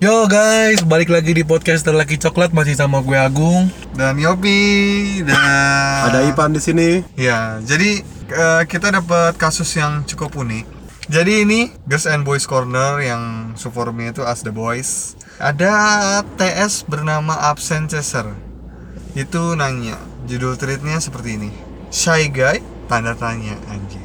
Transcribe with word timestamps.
Yo 0.00 0.24
guys, 0.24 0.80
balik 0.80 1.12
lagi 1.12 1.36
di 1.36 1.44
podcast 1.44 1.84
Terlaki 1.84 2.16
Coklat 2.16 2.56
masih 2.56 2.72
sama 2.72 3.04
gue 3.04 3.20
Agung. 3.20 3.68
dan 3.92 4.16
Yopi 4.16 5.20
dan 5.28 5.36
Ada 6.08 6.24
Ipan 6.24 6.56
di 6.56 6.60
sini. 6.64 7.04
Ya, 7.20 7.60
jadi 7.60 8.00
eh, 8.32 8.62
kita 8.64 8.88
dapat 8.96 9.36
kasus 9.36 9.68
yang 9.76 10.00
cukup 10.08 10.40
unik. 10.40 10.64
Jadi 11.12 11.44
ini 11.44 11.68
Girls 11.84 12.08
and 12.08 12.24
Boys 12.24 12.48
Corner 12.48 12.96
yang 13.04 13.52
subformnya 13.60 14.16
itu 14.16 14.24
As 14.24 14.40
the 14.40 14.48
Boys. 14.48 15.20
Ada 15.36 16.24
TS 16.40 16.88
bernama 16.88 17.36
Absent 17.36 17.92
Chaser. 17.92 18.24
Itu 19.12 19.52
nanya, 19.52 20.00
judul 20.24 20.56
tweetnya 20.56 20.96
seperti 20.96 21.36
ini. 21.36 21.52
Shy 21.92 22.32
guy 22.32 22.64
tanda 22.88 23.12
tanya 23.12 23.52
anjir. 23.68 24.00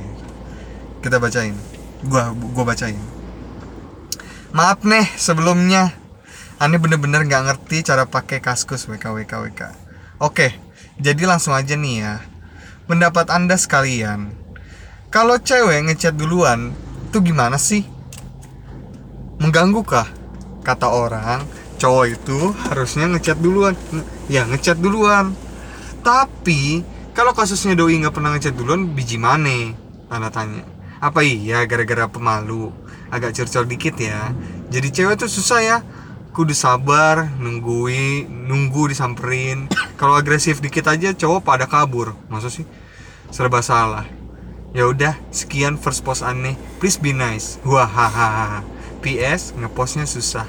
Kita 1.00 1.24
bacain. 1.24 1.56
Gua 2.04 2.36
gua 2.52 2.68
bacain. 2.68 3.00
Maaf 4.56 4.88
nih 4.88 5.04
sebelumnya. 5.20 5.92
Aneh 6.64 6.80
bener-bener 6.80 7.28
nggak 7.28 7.44
ngerti 7.44 7.84
cara 7.84 8.08
pakai 8.08 8.40
kaskus 8.40 8.88
WKWKWK 8.88 9.68
Oke, 10.24 10.56
jadi 10.96 11.28
langsung 11.28 11.52
aja 11.52 11.76
nih 11.76 11.96
ya. 12.00 12.24
Pendapat 12.88 13.36
anda 13.36 13.60
sekalian. 13.60 14.32
Kalau 15.12 15.36
cewek 15.44 15.92
ngechat 15.92 16.16
duluan 16.16 16.72
Itu 17.12 17.20
gimana 17.20 17.60
sih? 17.60 17.84
Mengganggu 19.44 19.84
kah? 19.84 20.08
Kata 20.64 20.88
orang 20.88 21.44
Cowok 21.76 22.06
itu 22.08 22.56
harusnya 22.72 23.12
ngechat 23.12 23.36
duluan. 23.44 23.76
Ya 24.32 24.48
ngechat 24.48 24.80
duluan. 24.80 25.36
Tapi 26.00 26.80
Kalau 27.12 27.36
kasusnya 27.36 27.76
doi 27.76 28.00
nggak 28.00 28.16
pernah 28.16 28.32
ngechat 28.32 28.56
duluan 28.56 28.88
Biji 28.96 29.20
mana? 29.20 29.76
Tanda 30.08 30.32
tanya. 30.32 30.64
Apa 31.04 31.28
iya 31.28 31.68
gara-gara 31.68 32.08
pemalu 32.08 32.85
Agak 33.16 33.32
curcol 33.32 33.64
dikit 33.64 33.96
ya. 33.96 34.36
Jadi 34.68 34.92
cewek 34.92 35.16
tuh 35.16 35.32
susah 35.32 35.64
ya. 35.64 35.78
Kudu 36.36 36.52
sabar 36.52 37.32
nunggui 37.40 38.28
nunggu 38.28 38.92
disamperin. 38.92 39.72
Kalau 39.96 40.20
agresif 40.20 40.60
dikit 40.60 40.92
aja 40.92 41.16
cowok 41.16 41.48
pada 41.48 41.64
kabur. 41.64 42.12
Maksud 42.28 42.52
sih? 42.52 42.68
Serba 43.32 43.64
salah. 43.64 44.04
Ya 44.76 44.92
udah 44.92 45.16
sekian 45.32 45.80
first 45.80 46.04
post 46.04 46.20
aneh. 46.20 46.60
Please 46.84 47.00
be 47.00 47.16
nice. 47.16 47.56
Wah 47.64 47.88
hahaha 47.88 48.68
ps 49.00 49.56
ngepostnya 49.56 50.04
susah. 50.04 50.44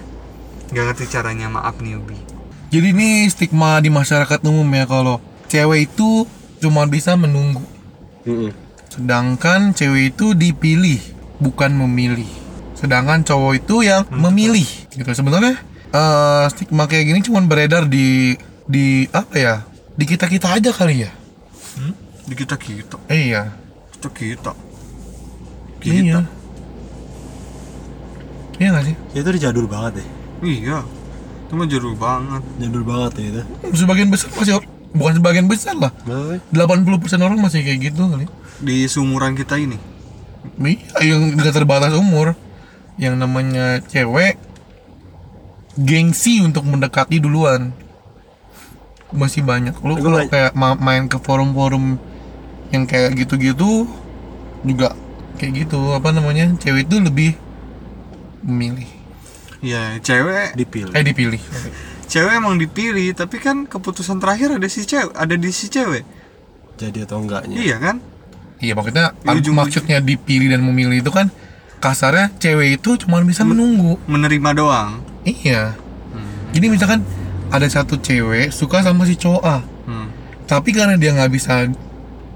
Nggak 0.74 0.84
ngerti 0.90 1.04
caranya 1.14 1.46
maaf 1.46 1.78
newbie. 1.78 2.18
Jadi 2.74 2.90
ini 2.90 3.30
stigma 3.30 3.78
di 3.78 3.92
masyarakat 3.92 4.42
umum 4.42 4.66
ya 4.74 4.90
kalau 4.90 5.22
cewek 5.46 5.86
itu 5.86 6.26
cuma 6.58 6.82
bisa 6.90 7.14
menunggu. 7.14 7.62
Sedangkan 8.90 9.70
cewek 9.70 10.16
itu 10.16 10.34
dipilih, 10.34 10.98
bukan 11.38 11.70
memilih. 11.70 12.26
Sedangkan 12.76 13.24
cowok 13.24 13.52
itu 13.56 13.76
yang 13.82 14.04
memilih. 14.10 14.66
Gitu 14.88 15.08
sebenarnya 15.08 15.56
eh, 15.88 16.44
stigma 16.48 16.84
kayak 16.84 17.04
gini 17.06 17.20
cuma 17.20 17.40
beredar 17.42 17.84
di 17.84 18.36
di 18.64 19.08
apa 19.10 19.34
ya? 19.34 19.54
Di 19.92 20.04
kita-kita 20.04 20.52
aja 20.52 20.70
kali 20.70 21.02
ya. 21.02 21.10
hmm? 21.76 21.94
di 22.26 22.34
kita 22.34 22.54
kita 22.54 22.96
Eh, 23.06 23.30
iya. 23.30 23.54
kita 23.92 24.08
kita 24.10 24.52
Iya. 25.78 26.26
Iya 28.56 28.68
gak 28.72 28.84
sih? 28.84 28.96
Ya 29.12 29.18
itu 29.20 29.30
jadul 29.38 29.66
banget 29.66 30.00
deh. 30.00 30.08
iya 30.42 30.80
itu 31.46 31.52
mah 31.54 31.64
jadul 31.64 31.94
banget 31.94 32.42
Jadul 32.58 32.82
banget 32.82 33.12
ya 33.14 33.24
itu. 33.30 33.42
Sebagian 33.76 34.08
besar 34.10 34.28
masih 34.34 34.58
bukan 34.90 35.12
sebagian 35.14 35.46
besar 35.46 35.76
lah. 35.76 35.92
Maksudnya? 36.02 36.40
80% 36.50 37.22
orang 37.22 37.38
masih 37.38 37.60
kayak 37.62 37.78
gitu 37.86 38.02
kali. 38.02 38.26
di 38.56 38.88
seumuran 38.88 39.36
kita 39.36 39.54
ini 39.56 39.76
Iya, 40.56 40.80
yang 41.04 41.36
nggak 41.36 41.52
terbatas 41.52 41.92
umur. 41.92 42.32
Yang 42.96 43.14
namanya 43.16 43.80
cewek 43.82 44.40
gengsi 45.76 46.40
untuk 46.40 46.64
mendekati 46.64 47.18
duluan. 47.18 47.72
Masih 49.12 49.40
banyak. 49.40 49.76
Lu 49.80 49.94
kalau 49.96 50.24
kayak 50.24 50.52
ma- 50.52 50.76
main 50.76 51.06
ke 51.06 51.16
forum-forum 51.16 52.00
yang 52.68 52.82
kayak 52.84 53.14
gitu-gitu 53.14 53.86
juga 54.60 54.90
kayak 55.38 55.64
gitu 55.64 55.94
apa 55.94 56.10
namanya 56.10 56.50
cewek 56.58 56.90
itu 56.90 56.98
lebih 56.98 57.30
memilih 58.42 58.88
ya 59.62 59.94
cewek 59.96 60.58
Dipilih. 60.58 60.90
eh 60.90 61.04
dipilih 61.04 61.38
cewek 62.04 62.32
emang 62.34 62.58
dipilih 62.58 63.14
tapi 63.14 63.38
kan 63.38 63.62
keputusan 63.64 64.18
terakhir 64.18 64.58
ada 64.58 64.66
si 64.66 64.82
cewek 64.82 65.14
ada 65.14 65.34
di 65.34 65.50
si 65.50 65.68
cewek 65.68 66.02
Jadi 66.74 67.06
atau 67.06 67.22
enggaknya. 67.22 67.54
iya 67.54 67.76
kan 67.78 68.02
iya 68.58 68.74
maksudnya 68.74 69.14
ujung-ujung. 69.22 69.54
maksudnya 69.54 69.98
dipilih 70.00 70.50
dan 70.50 70.66
memilih 70.66 70.98
itu 70.98 71.14
kan 71.14 71.30
kasarnya 71.78 72.32
cewek 72.36 72.76
itu 72.76 72.96
cuma 72.98 73.20
bisa 73.20 73.42
menunggu 73.42 74.00
menerima 74.04 74.50
doang 74.52 74.90
iya 75.22 75.76
jadi 76.50 76.66
misalkan 76.66 77.00
ada 77.46 77.66
satu 77.66 77.96
cewek 77.96 78.48
suka 78.48 78.80
sama 78.80 79.04
si 79.04 79.14
cowok 79.14 79.42
A 79.42 79.58
hmm. 79.60 80.06
tapi 80.44 80.72
karena 80.72 80.96
dia 80.96 81.12
nggak 81.12 81.30
bisa 81.30 81.68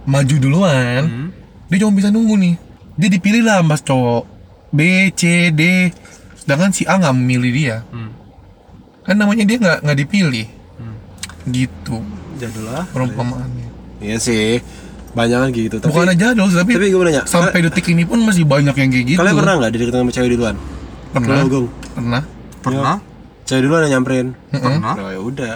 maju 0.05 0.37
duluan 0.37 1.03
Hmm. 1.03 1.29
dia 1.67 1.81
cuma 1.81 1.95
bisa 1.95 2.09
nunggu 2.09 2.35
nih 2.37 2.55
dia 2.95 3.09
dipilih 3.09 3.43
lah 3.43 3.61
mas 3.61 3.81
cowok 3.81 4.29
B 4.71 4.81
C 5.11 5.51
D 5.51 5.91
sedangkan 6.37 6.71
si 6.71 6.85
A 6.85 6.95
nggak 6.95 7.17
memilih 7.17 7.51
dia 7.51 7.77
Hmm. 7.89 8.13
kan 9.03 9.17
namanya 9.17 9.43
dia 9.43 9.57
nggak 9.57 9.79
nggak 9.83 9.99
dipilih 9.99 10.47
Hmm. 10.77 10.97
gitu 11.49 11.97
Jadul 12.37 12.65
lah. 12.67 12.85
perumpamaannya 12.89 13.69
Iya 14.01 14.17
sih. 14.17 14.65
Banyak 15.11 15.39
kan 15.39 15.49
gitu. 15.51 15.77
Tapi, 15.77 15.91
bukan 15.91 16.07
aja 16.09 16.19
jadul 16.31 16.47
tapi, 16.49 16.71
tapi 16.75 16.87
gue 16.89 17.05
nanya. 17.05 17.23
sampai 17.25 17.59
detik 17.61 17.87
ini 17.89 18.03
pun 18.03 18.19
masih 18.21 18.45
banyak 18.45 18.73
yang 18.73 18.89
kayak 18.89 19.07
gitu 19.07 19.19
Kalian 19.19 19.35
pernah 19.37 19.55
nggak 19.59 19.71
dideketin 19.73 19.99
sama 19.99 20.13
cewek 20.13 20.31
duluan? 20.33 20.57
pernah 21.11 21.43
Gung, 21.45 21.67
pernah 21.91 22.23
pernah 22.61 22.97
cewek 23.43 23.63
duluan 23.65 23.81
yang 23.83 23.93
nyamperin. 23.99 24.27
Pernah 24.49 24.95
Oh 24.97 25.11
ya 25.11 25.21
udah. 25.21 25.55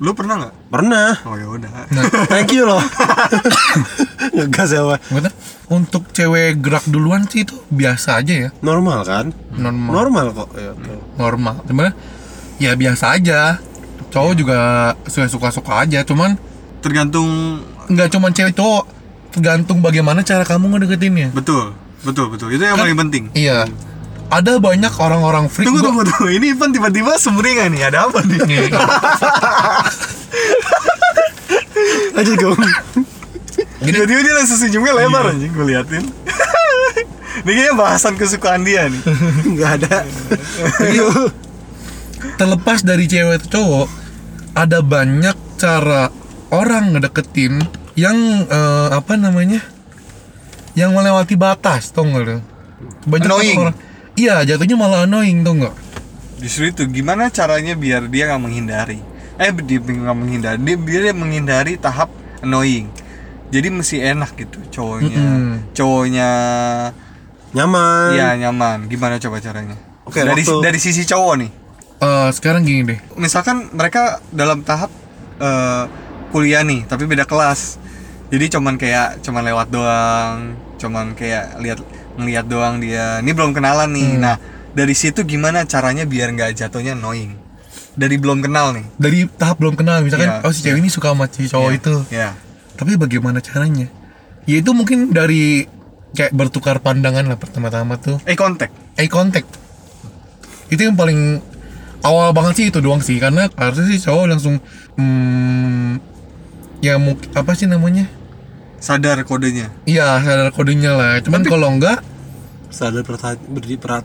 lu 0.00 0.10
pernah 0.10 0.34
nggak 0.40 0.54
Pernah. 0.66 1.12
oh 1.22 1.36
ya 1.36 1.46
udah 1.46 1.70
nah 1.86 2.04
Thank 2.32 2.50
you 2.50 2.64
loh. 2.64 2.80
Ngegas 4.34 4.70
ya, 4.70 4.80
maksudnya 4.82 5.32
untuk 5.68 6.08
cewek 6.10 6.58
gerak 6.58 6.84
duluan 6.86 7.24
sih 7.24 7.44
itu 7.44 7.54
biasa 7.68 8.18
aja 8.18 8.34
ya 8.34 8.50
Normal 8.58 9.04
kan? 9.04 9.30
normal 9.52 9.92
Normal 9.92 10.26
kok. 10.32 10.48
Ya, 10.56 10.72
tuh. 10.74 10.98
normal 11.14 11.54
sebenarnya 11.62 11.94
ya 12.56 12.72
biasa 12.74 13.04
aja 13.12 13.40
cowok 14.08 14.32
juga 14.34 14.58
suka 15.04 15.28
suka 15.28 15.48
suka 15.50 15.72
aja 15.80 16.02
cuman 16.02 16.34
tergantung 16.80 17.60
nggak 17.90 18.08
cuman 18.08 18.30
cewek 18.30 18.54
cowok 18.54 18.84
tergantung 19.30 19.78
bagaimana 19.78 20.22
cara 20.22 20.42
kamu 20.42 20.64
ngedeketinnya. 20.70 21.30
Betul 21.30 21.74
betul 22.00 22.30
betul. 22.30 22.48
Itu 22.48 22.62
yang 22.62 22.74
Kan- 22.74 22.86
paling 22.86 22.98
penting. 22.98 23.24
Iya. 23.32 23.66
Ada 24.30 24.56
banyak 24.56 24.94
orang-orang 24.94 25.50
freak 25.50 25.66
tunggu 25.66 25.82
gua- 25.82 25.90
tunggu 25.90 26.02
tunggu. 26.06 26.26
Ini 26.30 26.54
Ivan 26.54 26.70
tiba-tiba 26.70 27.12
sumringah 27.16 27.66
nih. 27.68 27.82
Ada 27.84 27.98
apa 28.06 28.22
nih? 28.22 28.38
Nih, 28.40 28.58
Lanjut 32.12 32.36
Gung. 32.36 32.60
tiba-tiba 33.80 34.20
dia 34.20 34.34
langsung 34.34 34.58
senyumnya 34.58 34.92
lebar 34.94 35.24
anjing 35.30 35.50
gue 35.50 35.66
liatin. 35.66 36.04
Ini 37.40 37.50
kayaknya 37.50 37.74
bahasan 37.74 38.14
kesukaan 38.14 38.62
dia 38.62 38.86
nih. 38.86 39.00
Enggak 39.48 39.70
ada. 39.80 40.04
terlepas 42.36 42.80
dari 42.80 43.04
cewek 43.04 43.40
atau 43.40 43.50
cowok 43.50 43.88
ada 44.52 44.78
banyak 44.78 45.32
cara 45.56 46.12
orang 46.50 46.92
ngedeketin 46.92 47.64
yang 48.00 48.16
eh, 48.46 48.88
apa 48.90 49.12
namanya? 49.14 49.60
Yang 50.72 50.90
melewati 50.90 51.34
batas 51.36 51.92
tau 51.92 52.06
nggak 52.06 52.22
lu? 52.22 52.38
Banyak 53.04 53.28
Annoying. 53.28 53.58
orang. 53.60 53.76
Iya 54.16 54.34
jatuhnya 54.44 54.76
malah 54.76 55.04
annoying 55.04 55.44
tau 55.44 55.54
nggak? 55.54 55.74
Justru 56.40 56.72
itu 56.72 56.82
gimana 56.88 57.28
caranya 57.28 57.74
biar 57.74 58.08
dia 58.08 58.24
nggak 58.26 58.40
menghindari? 58.40 58.98
Eh 59.36 59.50
dia 59.52 59.78
nggak 59.78 60.16
menghindari 60.16 60.58
dia 60.58 60.76
biar 60.78 61.00
dia 61.02 61.14
menghindari 61.14 61.72
tahap 61.76 62.08
annoying. 62.40 62.88
Jadi 63.50 63.68
mesti 63.68 63.96
enak 64.00 64.30
gitu 64.38 64.56
cowoknya. 64.70 65.10
Mm-mm. 65.12 65.74
cowoknya 65.74 66.28
Nyaman. 67.50 68.08
iya 68.14 68.28
nyaman. 68.38 68.86
Gimana 68.86 69.18
coba 69.18 69.42
caranya? 69.42 69.74
Oke, 70.06 70.22
dari 70.22 70.40
waktu- 70.40 70.62
dari 70.62 70.78
sisi 70.78 71.02
cowok 71.02 71.34
nih. 71.36 71.50
Eh, 72.00 72.28
sekarang 72.32 72.62
gini 72.62 72.86
deh. 72.86 72.98
Misalkan 73.14 73.68
mereka 73.70 74.22
dalam 74.30 74.62
tahap 74.62 74.88
eh, 75.36 75.84
kuliah 76.30 76.62
nih 76.62 76.86
tapi 76.86 77.04
beda 77.04 77.26
kelas 77.26 77.76
jadi 78.30 78.44
cuman 78.56 78.74
kayak 78.78 79.20
cuman 79.26 79.42
lewat 79.42 79.68
doang 79.74 80.54
cuman 80.80 81.12
kayak 81.12 81.60
lihat 81.60 81.78
ngeliat 82.16 82.46
doang 82.48 82.80
dia. 82.80 83.20
Ini 83.20 83.30
belum 83.36 83.52
kenalan 83.52 83.90
nih. 83.92 84.10
Hmm. 84.16 84.22
nah 84.22 84.36
dari 84.70 84.94
situ 84.94 85.26
gimana 85.26 85.66
caranya 85.66 86.06
biar 86.06 86.32
nggak 86.32 86.56
jatuhnya 86.56 86.94
annoying? 86.96 87.36
Dari 87.98 88.16
belum 88.16 88.40
kenal 88.40 88.72
nih. 88.72 88.86
Dari 88.96 89.18
tahap 89.34 89.58
belum 89.60 89.74
kenal 89.76 90.00
misalkan 90.06 90.40
Iya, 90.40 90.46
oh 90.46 90.52
si 90.54 90.62
cewek 90.62 90.78
ini 90.80 90.88
suka 90.88 91.12
sama 91.12 91.26
si 91.28 91.50
cowok 91.50 91.70
Iya, 91.70 91.78
itu. 91.78 91.94
ya 92.08 92.28
tapi 92.80 92.96
bagaimana 92.96 93.44
caranya? 93.44 93.92
Ya 94.48 94.56
itu 94.64 94.72
mungkin 94.72 95.12
dari 95.12 95.68
kayak 96.16 96.32
bertukar 96.32 96.80
pandangan 96.80 97.28
lah 97.28 97.36
pertama-tama 97.36 98.00
tuh. 98.00 98.16
Eh 98.24 98.38
kontak. 98.38 98.72
Eye 98.96 99.10
contact 99.10 99.60
itu 100.70 100.86
yang 100.86 100.94
paling 100.94 101.42
awal 102.06 102.30
banget 102.30 102.54
sih 102.56 102.66
itu 102.70 102.78
doang 102.80 103.02
sih. 103.02 103.18
Karena 103.18 103.50
harusnya 103.58 103.90
sih 103.90 104.00
cowok 104.00 104.24
langsung 104.30 104.56
hmm, 104.96 106.00
ya 106.80 106.96
mungkin 106.96 107.28
apa 107.36 107.52
sih 107.52 107.68
namanya 107.68 108.08
sadar 108.80 109.20
kodenya 109.22 109.68
iya 109.84 110.18
sadar 110.18 110.50
kodenya 110.50 110.92
lah 110.92 111.20
cuman 111.20 111.44
kalau 111.44 111.68
enggak 111.70 112.00
sadar 112.70 113.02
perhati, 113.02 113.42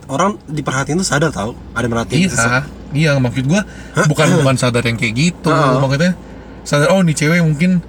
orang 0.10 0.36
diperhatiin 0.46 0.98
tuh 0.98 1.08
sadar 1.08 1.30
tau 1.30 1.56
ada 1.72 1.86
merhatiin 1.86 2.28
iya 2.28 2.60
iya 2.92 3.12
maksud 3.16 3.46
gua 3.46 3.62
bukan 4.06 4.28
bukan 4.42 4.56
sadar 4.58 4.84
yang 4.84 4.98
kayak 4.98 5.16
gitu 5.16 5.48
Heeh. 5.48 5.80
maksudnya 5.80 6.12
sadar 6.62 6.92
oh 6.92 7.00
nih 7.00 7.16
cewek 7.16 7.40
mungkin 7.40 7.80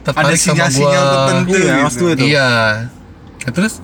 ada 0.00 0.32
tertarik 0.32 0.38
sama 0.38 0.66
gua 0.66 0.90
tertentu 0.96 1.50
Iya, 1.52 1.60
gitu. 1.60 1.84
pasti 1.84 2.02
itu. 2.06 2.22
iya 2.26 2.50
Nah, 3.40 3.52
terus 3.52 3.74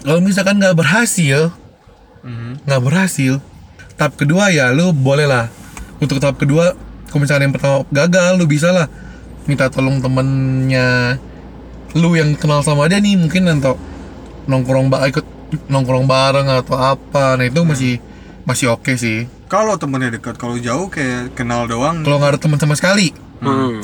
kalau 0.00 0.20
misalkan 0.20 0.56
nggak 0.56 0.74
berhasil 0.74 1.50
Mhm. 2.18 2.66
nggak 2.66 2.82
berhasil 2.82 3.32
tahap 3.94 4.14
kedua 4.14 4.50
ya 4.50 4.70
lu 4.70 4.90
boleh 4.90 5.26
lah 5.26 5.46
untuk 5.98 6.18
tahap 6.18 6.34
kedua 6.34 6.74
kalau 7.06 7.20
misalkan 7.20 7.46
yang 7.46 7.54
pertama 7.54 7.86
gagal 7.88 8.34
lu 8.34 8.46
bisa 8.46 8.70
lah 8.70 8.86
minta 9.48 9.66
tolong 9.66 9.98
temennya 9.98 11.16
lu 11.92 12.12
yang 12.12 12.36
kenal 12.36 12.60
sama 12.60 12.84
dia 12.84 13.00
nih 13.00 13.16
mungkin 13.16 13.48
atau 13.50 13.80
nongkrong 14.44 14.86
ba 14.86 15.08
ikut 15.08 15.24
nongkrong 15.66 16.04
bareng 16.04 16.44
atau 16.46 16.76
apa 16.76 17.34
nah 17.34 17.44
itu 17.44 17.60
masih 17.62 17.96
masih 18.44 18.68
oke 18.70 18.92
sih 18.94 19.24
Kalau 19.48 19.74
temennya 19.74 20.12
dekat, 20.12 20.36
kalau 20.36 20.60
jauh 20.60 20.86
kayak 20.86 21.32
kenal 21.32 21.64
doang. 21.64 22.04
kalau 22.04 22.20
nggak 22.20 22.30
ada 22.30 22.38
teman 22.38 22.58
sama 22.58 22.76
sekali 22.76 23.16
Hmm. 23.38 23.80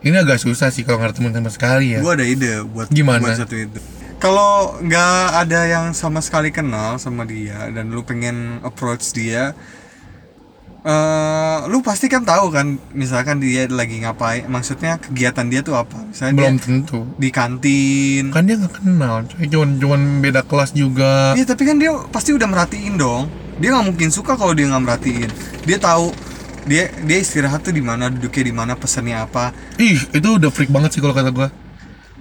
ini 0.00 0.16
agak 0.16 0.38
susah 0.38 0.68
sih 0.68 0.82
kalau 0.82 0.98
nggak 0.98 1.08
ada 1.08 1.16
teman 1.16 1.32
sama 1.32 1.50
sekali 1.50 1.94
ya 1.94 2.00
Gue 2.00 2.12
ada 2.12 2.24
ide 2.24 2.64
buat 2.64 2.88
Gimana? 2.88 3.22
buat 3.22 3.38
satu 3.38 3.54
itu. 3.54 3.78
Kalau 4.18 4.78
nggak 4.78 5.18
ada 5.36 5.60
yang 5.64 5.86
sama 5.92 6.18
sekali 6.18 6.48
kenal 6.48 6.94
sama 6.96 7.22
dia 7.22 7.66
dan 7.68 7.90
lu 7.90 8.02
pengen 8.02 8.58
approach 8.62 9.10
dia, 9.10 9.54
eh 10.82 11.58
lu 11.70 11.78
pasti 11.78 12.10
kan 12.10 12.26
tahu 12.26 12.50
kan, 12.50 12.74
misalkan 12.90 13.38
dia 13.38 13.70
lagi 13.70 14.02
ngapain, 14.02 14.50
maksudnya 14.50 14.98
kegiatan 14.98 15.46
dia 15.46 15.62
tuh 15.62 15.78
apa? 15.78 15.94
Misalnya 16.10 16.34
belum 16.34 16.54
dia 16.58 16.64
tentu 16.66 17.00
di 17.14 17.30
kantin. 17.30 18.34
kan 18.34 18.42
dia 18.42 18.58
nggak 18.58 18.82
kenal 18.82 19.22
cuman 19.30 19.78
cuman 19.78 20.00
beda 20.18 20.42
kelas 20.42 20.74
juga 20.74 21.38
Iya 21.38 21.46
tapi 21.46 21.70
kan 21.70 21.78
dia 21.78 21.94
pasti 22.10 22.34
udah 22.34 22.50
merhatiin 22.50 22.98
dong. 22.98 23.30
Dia 23.62 23.78
nggak 23.78 23.94
mungkin 23.94 24.10
suka 24.10 24.34
kalau 24.34 24.58
dia 24.58 24.66
nggak 24.66 24.82
merhatiin. 24.82 25.30
Dia 25.62 25.78
tahu 25.78 26.10
dia 26.66 26.90
dia 27.06 27.18
istirahat 27.22 27.62
tuh 27.62 27.70
di 27.70 27.82
mana, 27.82 28.10
duduknya 28.10 28.42
di 28.42 28.54
mana, 28.54 28.72
pesannya 28.74 29.22
apa. 29.22 29.54
ih 29.78 29.98
itu 29.98 30.28
udah 30.34 30.50
freak 30.50 30.70
banget 30.74 30.98
sih 30.98 31.00
kalau 31.02 31.14
kata 31.14 31.30
gua 31.30 31.50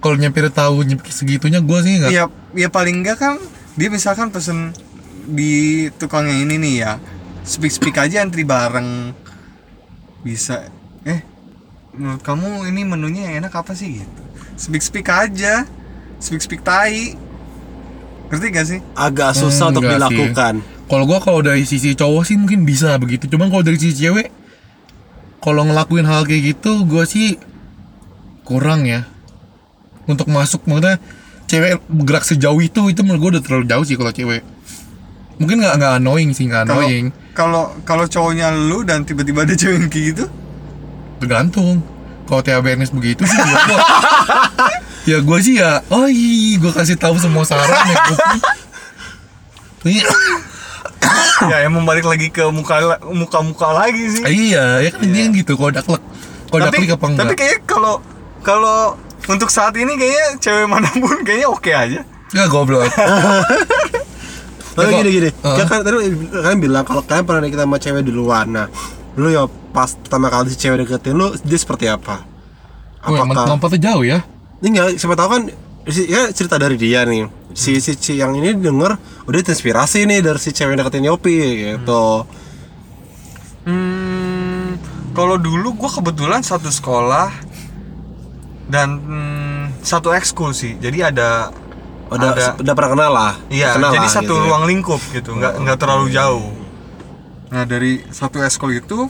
kalau 0.02 0.18
nyampe 0.18 0.38
tahu 0.54 0.86
nyampe 0.86 1.10
segitunya 1.10 1.62
gua 1.66 1.82
sih 1.82 1.98
nggak 1.98 2.14
Iya, 2.14 2.26
ya 2.54 2.70
paling 2.70 3.02
enggak 3.02 3.18
kan 3.18 3.42
dia 3.74 3.90
misalkan 3.90 4.30
pesen 4.30 4.74
di 5.26 5.90
tukangnya 5.98 6.38
ini 6.38 6.62
nih 6.62 6.76
ya. 6.78 6.94
Speak 7.42 7.74
speak 7.74 7.98
aja 7.98 8.22
antri 8.22 8.46
bareng. 8.46 9.14
Bisa. 10.22 10.70
Eh, 11.02 11.26
menurut 11.92 12.22
kamu 12.22 12.70
ini 12.70 12.82
menunya 12.86 13.34
enak 13.36 13.52
apa 13.52 13.74
sih 13.74 14.02
gitu? 14.02 14.22
Speak 14.56 14.84
speak 14.86 15.10
aja. 15.10 15.66
Speak 16.22 16.40
speak 16.40 16.62
tai. 16.62 17.18
Ngerti 18.30 18.46
gak 18.54 18.68
sih? 18.70 18.80
Agak 18.94 19.36
susah 19.36 19.68
Hmm, 19.68 19.74
untuk 19.76 19.90
dilakukan. 19.90 20.54
Kalau 20.88 21.04
gua 21.04 21.20
kalau 21.20 21.42
dari 21.42 21.66
sisi 21.66 21.98
cowok 21.98 22.24
sih 22.24 22.38
mungkin 22.38 22.64
bisa 22.64 22.96
begitu. 22.96 23.26
Cuman 23.26 23.50
kalau 23.50 23.66
dari 23.66 23.76
sisi 23.76 24.06
cewek 24.06 24.30
kalau 25.42 25.66
ngelakuin 25.66 26.06
hal 26.06 26.24
kayak 26.24 26.56
gitu 26.56 26.86
gua 26.86 27.04
sih 27.04 27.42
kurang 28.46 28.86
ya. 28.86 29.10
Untuk 30.06 30.30
masuk 30.30 30.64
maksudnya 30.70 31.02
cewek 31.50 31.82
bergerak 31.90 32.24
sejauh 32.24 32.62
itu 32.62 32.82
itu 32.88 33.02
menurut 33.02 33.20
gua 33.20 33.32
udah 33.40 33.44
terlalu 33.44 33.66
jauh 33.68 33.84
sih 33.84 33.98
kalau 33.98 34.14
cewek. 34.14 34.46
Mungkin 35.42 35.58
nggak 35.60 35.74
nggak 35.82 35.94
annoying 35.98 36.32
sih 36.32 36.46
nggak 36.46 36.70
annoying. 36.70 37.10
Kalau 37.32 37.76
kalau 37.82 38.06
cowoknya 38.06 38.52
lu 38.52 38.82
dan 38.82 39.02
tiba-tiba 39.02 39.44
ada 39.44 39.54
cewek 39.54 39.88
kayak 39.88 40.06
gitu, 40.12 40.26
Tergantung. 41.18 41.80
Kalau 42.24 42.40
Tia 42.40 42.58
Bernis 42.58 42.90
begitu 42.90 43.22
sih 43.22 43.36
gua, 43.36 43.60
gua- 43.66 43.88
ya 45.10 45.18
gua 45.20 45.38
sih 45.38 45.60
ya, 45.60 45.84
oh 45.88 46.08
iya, 46.08 46.56
gua 46.58 46.72
kasih 46.74 46.96
tahu 46.96 47.16
semua 47.18 47.44
saran 47.44 47.68
ya. 47.68 47.98
Iya, 49.82 50.08
ya 51.52 51.58
emang 51.66 51.84
balik 51.84 52.06
lagi 52.06 52.30
ke 52.30 52.46
muka 52.48 53.02
muka 53.10 53.40
muka 53.42 53.68
lagi 53.74 54.06
sih. 54.12 54.24
iya, 54.24 54.80
ya 54.80 54.90
kan 54.92 55.04
dia 55.04 55.28
gitu. 55.28 55.58
Kalau 55.58 55.72
daklek, 55.72 56.02
kalau 56.48 56.60
daklek 56.64 56.90
apa 56.90 57.06
enggak? 57.06 57.22
tapi 57.22 57.34
kayaknya 57.36 57.60
kalau 57.66 57.94
kalau 58.42 58.78
untuk 59.28 59.50
saat 59.50 59.76
ini 59.76 59.94
kayaknya 59.94 60.28
cewek 60.40 60.66
mana 60.66 60.88
pun 60.88 61.20
kayaknya 61.22 61.48
oke 61.48 61.72
aja. 61.72 62.00
Enggak 62.32 62.48
goblok. 62.48 62.88
Oh 64.82 64.90
Ya, 64.90 65.00
gini 65.06 65.12
gini. 65.14 65.30
Ya 65.30 65.64
kan 65.70 65.86
tadi 65.86 65.98
kalian 66.34 66.60
bilang 66.60 66.84
kalau 66.84 67.06
kalian 67.06 67.26
pernah 67.30 67.42
deket 67.46 67.60
sama 67.62 67.78
cewek 67.78 68.02
duluan. 68.02 68.50
Nah, 68.50 68.68
lu 69.16 69.30
ya 69.30 69.46
pas 69.72 69.94
pertama 69.94 70.28
kali 70.34 70.50
si 70.50 70.58
cewek 70.58 70.84
deketin 70.84 71.14
lu 71.14 71.32
dia 71.46 71.60
seperti 71.62 71.86
apa? 71.88 72.26
Apakah 73.02 73.46
lompatnya 73.50 73.94
jauh 73.94 74.06
ya? 74.06 74.22
ini 74.62 74.78
enggak 74.78 75.02
siapa 75.02 75.18
tahu 75.18 75.30
kan 75.34 75.42
si, 75.90 76.06
ya 76.06 76.30
cerita 76.30 76.62
dari 76.62 76.78
dia 76.78 77.02
nih. 77.04 77.26
Si, 77.52 77.82
si, 77.84 77.98
si 77.98 78.22
yang 78.22 78.32
ini 78.38 78.56
denger 78.56 78.96
udah 79.28 79.40
terinspirasi 79.42 80.06
nih 80.08 80.22
dari 80.22 80.40
si 80.40 80.54
cewek 80.54 80.78
deketin 80.78 81.10
Yopi 81.10 81.36
gitu. 81.76 82.24
Hmm, 83.66 84.78
kalau 85.18 85.36
dulu 85.42 85.74
gua 85.76 85.90
kebetulan 85.90 86.46
satu 86.46 86.70
sekolah 86.70 87.34
dan 88.70 89.02
hmm, 89.02 89.82
satu 89.82 90.14
ekskul 90.14 90.54
sih. 90.54 90.78
Jadi 90.78 91.02
ada 91.02 91.50
Udah 92.12 92.30
ada 92.30 92.46
udah 92.58 92.74
pernah 92.74 92.92
kenal 92.92 93.12
lah. 93.12 93.34
Iya, 93.48 93.70
Kenal 93.74 93.92
jadi 93.94 94.04
lah, 94.04 94.14
satu 94.14 94.28
gitu 94.28 94.36
ya. 94.36 94.44
ruang 94.46 94.64
lingkup 94.66 95.02
gitu, 95.10 95.32
nggak 95.34 95.54
nggak 95.58 95.78
terlalu 95.78 96.06
jauh. 96.10 96.52
Nah 97.48 97.64
dari 97.64 98.04
satu 98.10 98.40
ekskul 98.40 98.72
itu, 98.74 99.08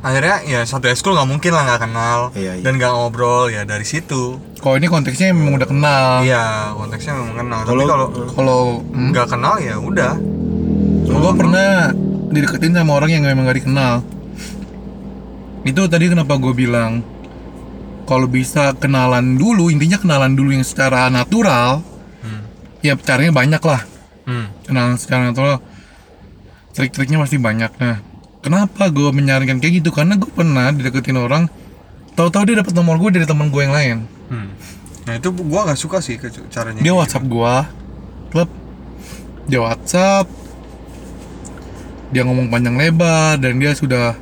akhirnya 0.00 0.40
ya 0.42 0.60
satu 0.62 0.86
ekskul 0.86 1.12
nggak 1.12 1.24
mungkin 1.26 1.52
lah 1.52 1.62
nggak 1.64 1.82
kenal 1.82 2.18
Iya, 2.32 2.52
iya. 2.54 2.62
dan 2.62 2.72
nggak 2.74 2.88
ngobrol 2.90 3.48
ya 3.48 3.62
dari 3.62 3.84
situ. 3.84 4.40
Kalau 4.56 4.74
ini 4.74 4.86
konteksnya 4.86 5.30
memang 5.30 5.54
udah 5.54 5.68
kenal. 5.68 6.08
Iya, 6.20 6.72
konteksnya 6.74 7.12
memang 7.14 7.36
kenal. 7.38 7.60
Tapi 7.62 7.76
Kalau- 7.78 7.86
kalau 7.86 8.06
Kalau 8.32 8.60
hmm, 8.82 9.08
nggak 9.12 9.26
kenal 9.28 9.54
ya 9.58 9.76
udah. 9.76 10.12
gue 11.04 11.32
pernah 11.34 11.92
dideketin 12.28 12.74
sama 12.74 12.92
orang 12.94 13.08
yang 13.08 13.22
memang 13.22 13.44
gak 13.44 13.60
dikenal. 13.60 14.02
Itu 15.62 15.86
tadi 15.86 16.04
kenapa 16.06 16.34
gue 16.34 16.52
bilang 16.52 17.00
kalau 18.04 18.24
bisa 18.24 18.72
kenalan 18.74 19.34
dulu, 19.34 19.68
intinya 19.68 19.96
kenalan 19.96 20.32
dulu 20.32 20.52
yang 20.52 20.62
secara 20.62 21.08
natural. 21.08 21.80
Hmm. 22.20 22.44
Ya 22.80 22.94
caranya 22.96 23.32
banyak 23.32 23.60
lah. 23.60 23.82
Hmm. 24.24 24.48
kenalan 24.64 24.96
secara 24.96 25.28
natural 25.28 25.60
trik-triknya 26.72 27.20
pasti 27.20 27.36
banyak 27.36 27.76
nah 27.76 28.00
kenapa 28.40 28.88
gue 28.88 29.12
menyarankan 29.12 29.60
kayak 29.60 29.84
gitu 29.84 29.92
karena 29.92 30.16
gue 30.16 30.32
pernah 30.32 30.72
dideketin 30.72 31.20
orang 31.20 31.44
tahu-tahu 32.16 32.48
dia 32.48 32.64
dapat 32.64 32.72
nomor 32.72 32.96
gue 32.96 33.20
dari 33.20 33.28
teman 33.28 33.52
gue 33.52 33.60
yang 33.60 33.76
lain 33.76 33.98
Hmm. 34.24 34.48
Nah 35.04 35.20
itu 35.20 35.28
gua 35.36 35.68
nggak 35.68 35.76
suka 35.76 36.00
sih 36.00 36.16
caranya. 36.48 36.80
dia 36.80 36.88
kayak 36.88 36.96
WhatsApp 36.96 37.28
gue 37.28 37.54
klub 38.32 38.48
dia 39.44 39.60
WhatsApp 39.60 40.26
dia 42.08 42.24
ngomong 42.24 42.48
panjang 42.48 42.80
lebar 42.80 43.36
dan 43.36 43.60
dia 43.60 43.76
sudah 43.76 44.16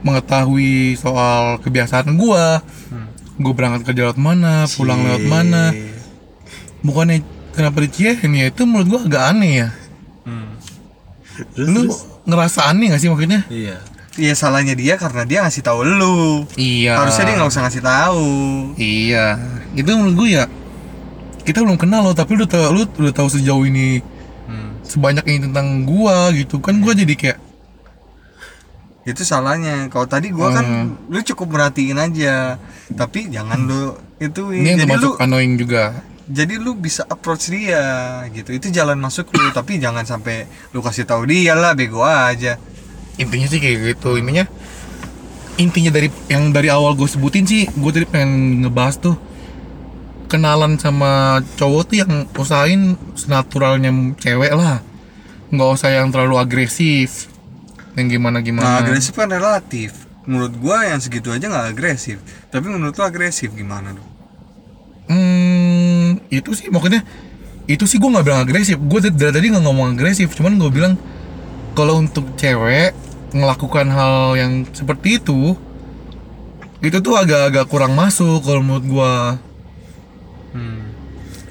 mengetahui 0.00 0.96
soal 0.96 1.60
kebiasaan 1.60 2.16
gue 2.16 2.46
Hmm. 2.88 3.03
Gue 3.34 3.52
berangkat 3.52 3.82
kerja 3.86 4.00
lewat 4.08 4.18
mana 4.18 4.64
pulang 4.70 5.00
Cie. 5.00 5.06
lewat 5.10 5.24
mana 5.26 5.62
bukannya 6.80 7.18
kenapa 7.50 7.78
diciehin 7.82 8.32
ya 8.32 8.46
itu 8.48 8.62
menurut 8.62 8.86
gue 8.86 9.00
agak 9.10 9.22
aneh 9.34 9.52
ya. 9.62 9.68
Hmm. 10.22 10.54
Terus, 11.54 11.66
lu 11.66 11.80
terus? 11.86 11.98
ngerasa 12.24 12.60
aneh 12.70 12.94
gak 12.94 13.00
sih 13.02 13.10
maksudnya 13.10 13.42
Iya. 13.50 13.76
Iya 14.14 14.34
salahnya 14.38 14.78
dia 14.78 14.94
karena 14.94 15.26
dia 15.26 15.42
ngasih 15.42 15.66
tahu 15.66 15.82
lu. 15.82 16.46
Iya. 16.54 16.94
Harusnya 17.02 17.26
dia 17.26 17.34
nggak 17.34 17.50
usah 17.50 17.62
ngasih 17.66 17.82
tahu. 17.82 18.30
Iya. 18.78 19.26
Itu 19.74 19.90
menurut 19.90 20.14
gue 20.14 20.28
ya 20.38 20.44
kita 21.42 21.60
belum 21.60 21.76
kenal 21.76 22.06
lo 22.06 22.14
tapi 22.14 22.38
lu 22.38 22.46
tahu 22.46 22.72
lu 22.72 22.82
udah 22.86 23.12
tahu 23.12 23.28
sejauh 23.28 23.66
ini 23.66 24.00
Hmm. 24.44 24.76
sebanyak 24.84 25.24
ini 25.24 25.48
tentang 25.48 25.88
gua 25.88 26.28
gitu 26.36 26.60
kan 26.60 26.76
gua 26.76 26.92
jadi 26.92 27.16
kayak 27.16 27.38
itu 29.04 29.22
salahnya. 29.22 29.88
Kalau 29.88 30.04
tadi 30.04 30.32
gua 30.32 30.48
kan 30.50 30.64
Hmm. 30.64 30.88
lu 31.08 31.20
cukup 31.20 31.52
merhatiin 31.52 31.96
aja. 31.96 32.56
Tapi 32.90 33.28
jangan 33.28 33.64
lu 33.64 33.92
itu 34.16 34.50
ini 34.50 34.74
jadi 34.74 34.96
lu 34.96 35.16
annoying 35.18 35.56
juga. 35.56 36.00
jadi 36.24 36.56
lu 36.56 36.72
bisa 36.72 37.04
approach 37.04 37.52
dia 37.52 37.84
gitu. 38.32 38.48
Itu 38.50 38.72
jalan 38.72 38.96
masuk 38.96 39.28
lu 39.30 39.52
tapi 39.58 39.76
jangan 39.76 40.02
sampai 40.02 40.48
lu 40.72 40.80
kasih 40.80 41.04
tahu 41.04 41.28
dia 41.28 41.52
lah 41.52 41.76
bego 41.76 42.00
aja. 42.00 42.56
Intinya 43.14 43.44
sih 43.44 43.60
kayak 43.60 43.94
gitu. 43.94 44.16
Intinya 44.16 44.48
intinya 45.54 45.92
dari 45.92 46.08
yang 46.26 46.50
dari 46.50 46.66
awal 46.66 46.96
gue 46.96 47.06
sebutin 47.06 47.44
sih 47.46 47.68
gue 47.68 47.90
tadi 47.92 48.08
pengen 48.08 48.64
ngebahas 48.66 48.98
tuh 48.98 49.14
kenalan 50.26 50.80
sama 50.80 51.38
cowok 51.54 51.82
tuh 51.86 51.96
yang 52.02 52.12
usahain 52.34 52.96
senaturalnya 53.14 53.92
cewek 54.18 54.50
lah. 54.50 54.80
Nggak 55.52 55.68
usah 55.76 55.90
yang 55.92 56.08
terlalu 56.10 56.40
agresif 56.40 57.28
yang 57.94 58.06
gimana 58.10 58.38
nah 58.38 58.44
gimana 58.44 58.66
agresif 58.82 59.14
kan 59.14 59.30
relatif. 59.30 60.06
Menurut 60.24 60.56
gua 60.56 60.88
yang 60.88 60.98
segitu 60.98 61.30
aja 61.30 61.46
nggak 61.46 61.76
agresif. 61.76 62.18
Tapi 62.48 62.66
menurut 62.66 62.96
lu 62.96 63.04
agresif 63.04 63.52
gimana 63.52 63.92
lu 63.92 64.14
Hmm, 65.04 66.16
itu 66.32 66.56
sih 66.56 66.72
maksudnya 66.72 67.04
itu 67.64 67.84
sih 67.88 67.96
gue 67.96 68.08
nggak 68.08 68.24
bilang 68.24 68.40
agresif. 68.44 68.76
Gue 68.80 69.00
dari 69.04 69.32
tadi 69.32 69.46
nggak 69.52 69.64
ngomong 69.64 69.96
agresif, 69.96 70.32
cuman 70.36 70.56
gue 70.60 70.70
bilang 70.72 70.94
kalau 71.76 72.00
untuk 72.00 72.36
cewek 72.36 72.92
melakukan 73.34 73.88
hal 73.90 74.36
yang 74.38 74.52
seperti 74.72 75.20
itu, 75.20 75.56
itu 76.84 76.98
tuh 77.00 77.16
agak-agak 77.16 77.66
kurang 77.68 77.96
masuk 77.96 78.44
kalau 78.44 78.60
menurut 78.60 78.84
gue. 78.84 79.14
hmm. 80.54 80.82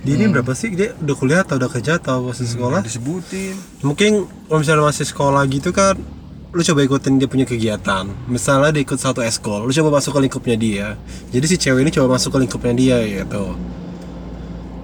dia 0.06 0.14
ini 0.18 0.26
berapa 0.30 0.54
sih? 0.54 0.74
Dia 0.74 0.94
udah 0.98 1.16
kuliah 1.18 1.42
atau 1.46 1.58
udah 1.58 1.70
kerja 1.70 1.98
atau 1.98 2.30
masih 2.30 2.46
sekolah? 2.50 2.82
disebutin. 2.86 3.58
Mungkin 3.82 4.26
kalau 4.50 4.60
misalnya 4.62 4.86
masih 4.90 5.06
sekolah 5.06 5.44
gitu 5.50 5.74
kan 5.74 5.98
lu 6.54 6.62
coba 6.62 6.80
ikutin 6.86 7.18
dia 7.18 7.26
punya 7.26 7.50
kegiatan. 7.50 8.06
Misalnya 8.30 8.70
dia 8.70 8.86
ikut 8.86 9.02
satu 9.02 9.26
eskol 9.26 9.66
lu 9.66 9.74
coba 9.74 9.98
masuk 9.98 10.14
ke 10.14 10.20
lingkupnya 10.30 10.56
dia. 10.58 10.88
Jadi 11.34 11.46
si 11.50 11.56
cewek 11.58 11.82
ini 11.82 11.92
coba 11.92 12.16
masuk 12.16 12.38
ke 12.38 12.46
lingkupnya 12.46 12.74
dia 12.78 12.98
gitu. 13.02 13.58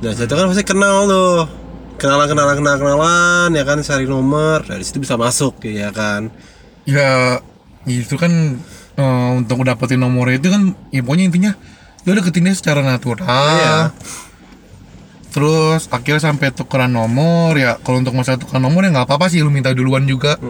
Nah 0.01 0.11
situ 0.17 0.33
kan 0.33 0.49
pasti 0.49 0.65
kenal 0.65 1.05
tuh. 1.05 1.45
Kenalan 1.99 2.31
kenalan 2.31 2.55
kenalan 2.57 2.79
kenalan 2.79 3.49
ya 3.53 3.63
kan 3.67 3.77
cari 3.85 4.09
nomor. 4.09 4.65
Dari 4.65 4.81
situ 4.81 4.97
bisa 4.97 5.13
masuk 5.13 5.61
ya 5.61 5.93
kan. 5.93 6.33
Ya 6.89 7.37
itu 7.85 8.17
kan 8.17 8.57
eh, 8.97 9.29
untuk 9.37 9.61
dapetin 9.61 10.01
nomornya 10.01 10.41
itu 10.41 10.49
kan 10.49 10.73
ya 10.89 11.05
pokoknya 11.05 11.25
intinya 11.29 11.51
lu 12.07 12.17
deketin 12.17 12.49
dia 12.49 12.55
secara 12.57 12.81
natural. 12.81 13.29
Iya. 13.29 13.77
terus 15.29 15.85
akhirnya 15.93 16.25
sampai 16.25 16.49
tukeran 16.49 16.89
nomor 16.89 17.53
ya 17.53 17.77
kalau 17.85 18.01
untuk 18.01 18.17
masalah 18.17 18.41
tukeran 18.41 18.65
nomor 18.65 18.81
ya 18.81 18.89
nggak 18.89 19.05
apa-apa 19.05 19.29
sih 19.29 19.45
lu 19.45 19.53
minta 19.53 19.69
duluan 19.77 20.01
juga 20.09 20.41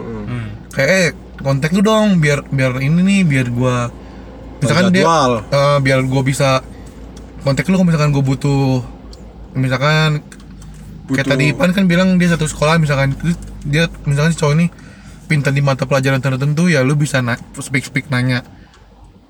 kayak 0.70 0.90
eh 0.90 1.08
kontak 1.40 1.72
lu 1.72 1.80
dong 1.80 2.20
biar 2.20 2.44
biar 2.48 2.78
ini 2.78 3.00
nih 3.00 3.20
biar 3.26 3.46
gua 3.50 3.88
misalkan 4.60 4.92
dia 4.92 5.04
eh, 5.50 5.78
biar 5.80 6.00
gua 6.04 6.22
bisa 6.22 6.60
kontak 7.42 7.64
lu 7.66 7.80
kalau 7.80 7.88
misalkan 7.88 8.12
gua 8.12 8.24
butuh 8.24 8.84
misalkan 9.56 10.20
kayak 11.10 11.26
Butuh- 11.26 11.26
tadi 11.26 11.44
Ipan 11.50 11.70
kan 11.74 11.84
bilang 11.90 12.14
dia 12.20 12.30
satu 12.30 12.46
sekolah 12.46 12.78
misalkan 12.78 13.16
dia 13.66 13.90
misalkan 14.06 14.30
si 14.30 14.38
cowok 14.38 14.54
ini 14.54 14.66
pintar 15.26 15.50
di 15.50 15.62
mata 15.62 15.86
pelajaran 15.86 16.22
tertentu 16.22 16.66
ya 16.70 16.82
lu 16.86 16.94
bisa 16.94 17.18
na 17.22 17.34
speak 17.58 17.86
speak 17.86 18.06
nanya 18.10 18.42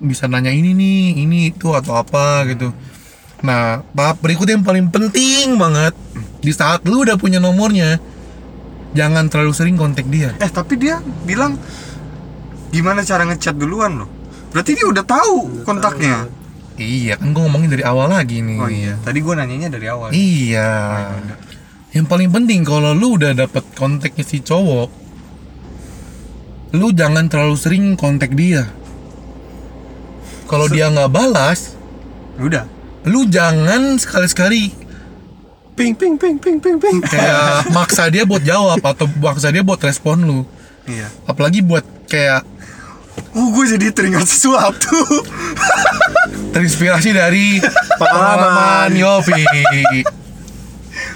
bisa 0.01 0.25
nanya 0.25 0.49
ini 0.49 0.73
nih 0.73 1.25
ini 1.25 1.53
itu 1.53 1.73
atau 1.77 1.93
apa 1.97 2.45
gitu. 2.49 2.73
Nah 3.41 3.81
tahap 3.93 4.17
berikutnya 4.21 4.57
yang 4.57 4.65
paling 4.65 4.89
penting 4.89 5.57
banget 5.57 5.93
di 6.41 6.49
saat 6.53 6.81
lu 6.85 7.05
udah 7.05 7.17
punya 7.17 7.37
nomornya 7.37 8.01
jangan 8.91 9.27
terlalu 9.31 9.53
sering 9.55 9.75
kontak 9.79 10.07
dia. 10.07 10.35
Eh 10.39 10.51
tapi 10.51 10.75
dia 10.75 10.99
bilang 11.23 11.55
gimana 12.71 13.03
cara 13.03 13.27
ngechat 13.27 13.55
duluan 13.55 14.03
loh? 14.03 14.09
Berarti 14.51 14.75
dia 14.75 14.87
udah 14.87 15.03
tahu 15.03 15.63
kontaknya. 15.63 16.27
iya 16.81 17.13
kan 17.19 17.29
gua 17.35 17.45
ngomongin 17.45 17.71
dari 17.71 17.83
awal 17.85 18.09
lagi 18.09 18.41
nih. 18.41 18.57
Oh 18.59 18.71
iya 18.71 18.93
tadi 19.03 19.19
gua 19.23 19.39
nanyanya 19.39 19.69
dari 19.71 19.87
awal. 19.87 20.09
Iya. 20.11 20.71
Yang 21.91 22.05
paling 22.07 22.29
penting 22.31 22.63
kalau 22.63 22.95
lu 22.95 23.19
udah 23.19 23.35
dapet 23.35 23.67
kontaknya 23.75 24.23
si 24.23 24.39
cowok, 24.39 24.89
lu 26.71 26.87
jangan 26.95 27.27
terlalu 27.27 27.55
sering 27.59 27.85
kontak 27.99 28.31
dia. 28.31 28.63
Kalau 30.47 30.67
dia 30.67 30.91
nggak 30.91 31.11
balas, 31.11 31.75
udah. 32.39 32.67
lu 33.07 33.25
jangan 33.27 33.97
sekali-sekali 33.97 34.80
ping 35.75 35.95
ping 35.95 36.15
ping 36.19 36.37
ping 36.37 36.57
ping 36.59 36.77
ping. 36.77 36.97
Kayak 37.03 37.65
maksa 37.75 38.11
dia 38.11 38.27
buat 38.27 38.43
jawab 38.43 38.79
atau 38.83 39.07
maksa 39.19 39.49
dia 39.49 39.63
buat 39.63 39.79
respon 39.79 40.21
lu. 40.23 40.39
iya. 40.85 41.07
Apalagi 41.25 41.63
buat 41.63 41.83
kayak 42.05 42.43
oh 43.35 43.47
gue 43.55 43.65
jadi 43.77 43.91
teringat 43.95 44.27
sesuatu. 44.27 44.91
Terinspirasi 46.53 47.15
dari 47.15 47.63
Pengalaman. 47.95 48.91
Yopi. 48.91 49.43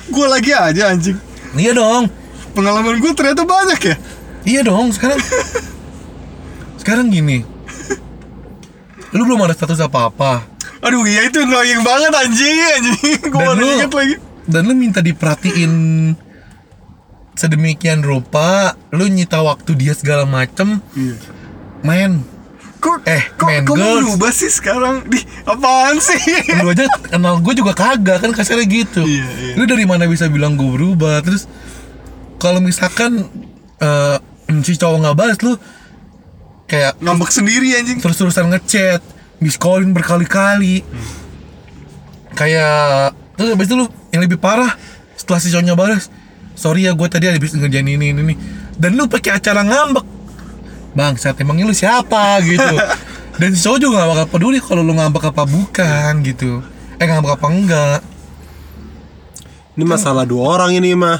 gue 0.06 0.26
lagi 0.32 0.52
aja 0.56 0.96
anjing. 0.96 1.20
Iya 1.56 1.76
dong. 1.76 2.08
pengalaman 2.56 3.04
gue 3.04 3.12
ternyata 3.12 3.44
banyak 3.44 3.80
ya? 3.84 3.96
Iya 4.48 4.62
dong, 4.64 4.88
sekarang. 4.96 5.20
Sekarang 6.80 7.12
gini. 7.12 7.44
Lu 9.12 9.28
belum 9.28 9.44
ada 9.44 9.52
status 9.52 9.84
apa-apa. 9.84 10.48
Aduh 10.80 11.04
iya 11.04 11.28
itu 11.28 11.44
annoying 11.44 11.84
banget 11.84 12.16
anjing. 12.16 12.56
Anjing 12.80 13.20
gue 13.28 13.40
baru 13.44 13.60
lu 13.60 13.68
inget 13.76 13.92
lagi 13.92 14.16
Dan 14.46 14.62
lu 14.64 14.74
minta 14.74 15.00
diperhatiin 15.00 15.74
Sedemikian 17.34 18.00
rupa 18.00 18.74
Lu 18.90 19.06
nyita 19.06 19.42
waktu 19.42 19.76
dia 19.76 19.92
segala 19.92 20.24
macem. 20.24 20.80
Iya. 20.92 21.16
Men. 21.82 22.24
Kok 22.78 23.02
Eh, 23.04 23.24
kok 23.34 23.46
man, 23.46 23.64
kamu 23.64 23.76
girls. 23.76 23.98
berubah 24.00 24.32
sih 24.32 24.48
sekarang? 24.48 24.96
Di 25.06 25.18
apaan 25.44 25.98
sih? 25.98 26.22
Lu 26.62 26.70
aja 26.70 26.86
kenal 27.04 27.38
gue 27.40 27.54
juga 27.54 27.74
kagak 27.74 28.20
kan 28.20 28.30
kasarnya 28.30 28.64
gitu. 28.64 29.02
Iya, 29.02 29.26
iya. 29.26 29.54
Lu 29.54 29.66
dari 29.66 29.84
mana 29.84 30.06
bisa 30.06 30.26
bilang 30.28 30.54
gue 30.54 30.70
berubah? 30.70 31.20
Terus 31.20 31.50
Kalau 32.36 32.60
misalkan 32.60 33.26
eh, 33.80 34.18
Si 34.62 34.78
cowok 34.78 34.98
nggak 35.02 35.18
balas 35.18 35.38
lu 35.42 35.58
Kayak 36.66 36.98
ngambek 37.00 37.30
sendiri 37.30 37.74
anjing. 37.74 37.98
terus-terusan 37.98 38.50
ngechat, 38.50 39.02
miss 39.38 39.54
calling 39.56 39.90
berkali-kali. 39.90 40.82
Kayak 42.32 43.14
terus 43.34 43.50
habis 43.52 43.66
itu 43.66 43.76
lu 43.76 43.86
yang 44.16 44.24
lebih 44.24 44.40
parah 44.40 44.72
setelah 45.20 45.40
si 45.44 45.52
cowoknya 45.52 45.76
balas, 45.76 46.08
sorry 46.56 46.88
ya 46.88 46.96
gue 46.96 47.08
tadi 47.12 47.28
habis 47.28 47.52
ngerjain 47.52 47.84
ini 47.84 48.16
ini 48.16 48.22
ini. 48.24 48.36
Dan 48.80 48.96
lu 48.96 49.12
pakai 49.12 49.36
acara 49.36 49.64
ngambek. 49.68 50.06
Bang, 50.96 51.20
saat 51.20 51.36
emangnya 51.44 51.68
lu 51.68 51.76
siapa 51.76 52.40
gitu. 52.48 52.76
Dan 53.40 53.52
si 53.52 53.60
cowok 53.68 53.80
juga 53.84 54.00
gak 54.00 54.10
bakal 54.16 54.28
peduli 54.32 54.64
kalau 54.64 54.80
lu 54.80 54.96
ngambek 54.96 55.36
apa 55.36 55.44
bukan 55.44 56.24
gitu. 56.24 56.64
Eh 56.96 57.06
ngambek 57.06 57.36
apa 57.36 57.48
enggak. 57.52 58.00
ini 59.76 59.84
masalah 59.84 60.24
dua 60.24 60.56
orang 60.56 60.72
ini 60.72 60.96
mah 60.96 61.20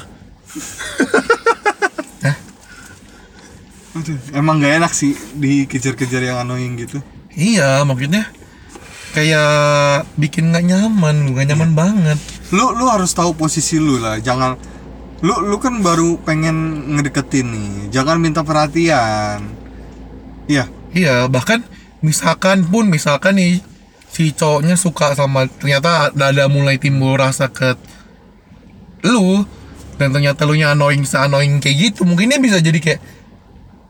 Aduh, 3.96 4.16
emang 4.32 4.64
gak 4.64 4.80
enak 4.80 4.92
sih 4.96 5.12
dikejar-kejar 5.36 6.24
yang 6.24 6.40
annoying 6.40 6.80
gitu 6.80 7.04
Iya, 7.36 7.84
maksudnya 7.84 8.32
kayak 9.12 10.08
bikin 10.16 10.48
nggak 10.52 10.64
nyaman, 10.72 11.36
nggak 11.36 11.52
nyaman 11.52 11.70
banget. 11.76 12.16
Lu 12.54 12.74
lu 12.76 12.84
harus 12.86 13.10
tahu 13.16 13.34
posisi 13.34 13.80
lu 13.80 13.98
lah. 13.98 14.20
Jangan 14.22 14.58
lu 15.24 15.34
lu 15.46 15.56
kan 15.58 15.80
baru 15.80 16.20
pengen 16.22 16.86
ngedeketin 16.94 17.46
nih. 17.48 17.70
Jangan 17.90 18.20
minta 18.20 18.44
perhatian. 18.46 19.42
Iya. 20.46 20.70
Iya, 20.96 21.28
bahkan 21.28 21.60
misalkan 22.00 22.64
pun 22.64 22.88
misalkan 22.88 23.36
nih 23.36 23.60
si 24.08 24.32
cowoknya 24.32 24.80
suka 24.80 25.12
sama 25.12 25.44
ternyata 25.44 26.08
ada, 26.08 26.32
ada 26.32 26.44
mulai 26.48 26.80
timbul 26.80 27.20
rasa 27.20 27.52
ke 27.52 27.76
lu 29.04 29.44
dan 30.00 30.08
ternyata 30.12 30.48
lu 30.48 30.56
nya 30.56 30.72
annoying 30.72 31.04
se 31.04 31.20
annoying 31.20 31.60
kayak 31.60 31.92
gitu 31.92 32.08
mungkin 32.08 32.32
dia 32.32 32.40
bisa 32.40 32.56
jadi 32.64 32.80
kayak 32.80 33.00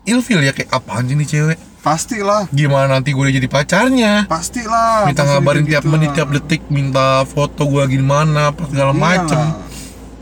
ilfil 0.02 0.42
ya 0.42 0.50
kayak 0.50 0.70
apaan 0.74 1.06
sih 1.06 1.14
nih 1.14 1.28
cewek 1.30 1.58
pastilah 1.86 2.50
gimana 2.50 2.98
nanti 2.98 3.14
gue 3.14 3.22
udah 3.22 3.30
jadi 3.32 3.46
pacarnya 3.46 4.12
pastilah 4.26 5.06
minta 5.06 5.22
pasti 5.22 5.30
ngabarin 5.30 5.62
kayak 5.62 5.70
tiap 5.70 5.82
gitu 5.82 5.92
menit 5.94 6.08
lah. 6.10 6.16
tiap 6.18 6.28
detik 6.34 6.62
minta 6.66 7.06
foto 7.22 7.62
gue 7.62 7.84
gimana 7.86 8.50
apa 8.50 8.66
segala 8.66 8.90
Iyalah. 8.90 9.06
macem 9.06 9.40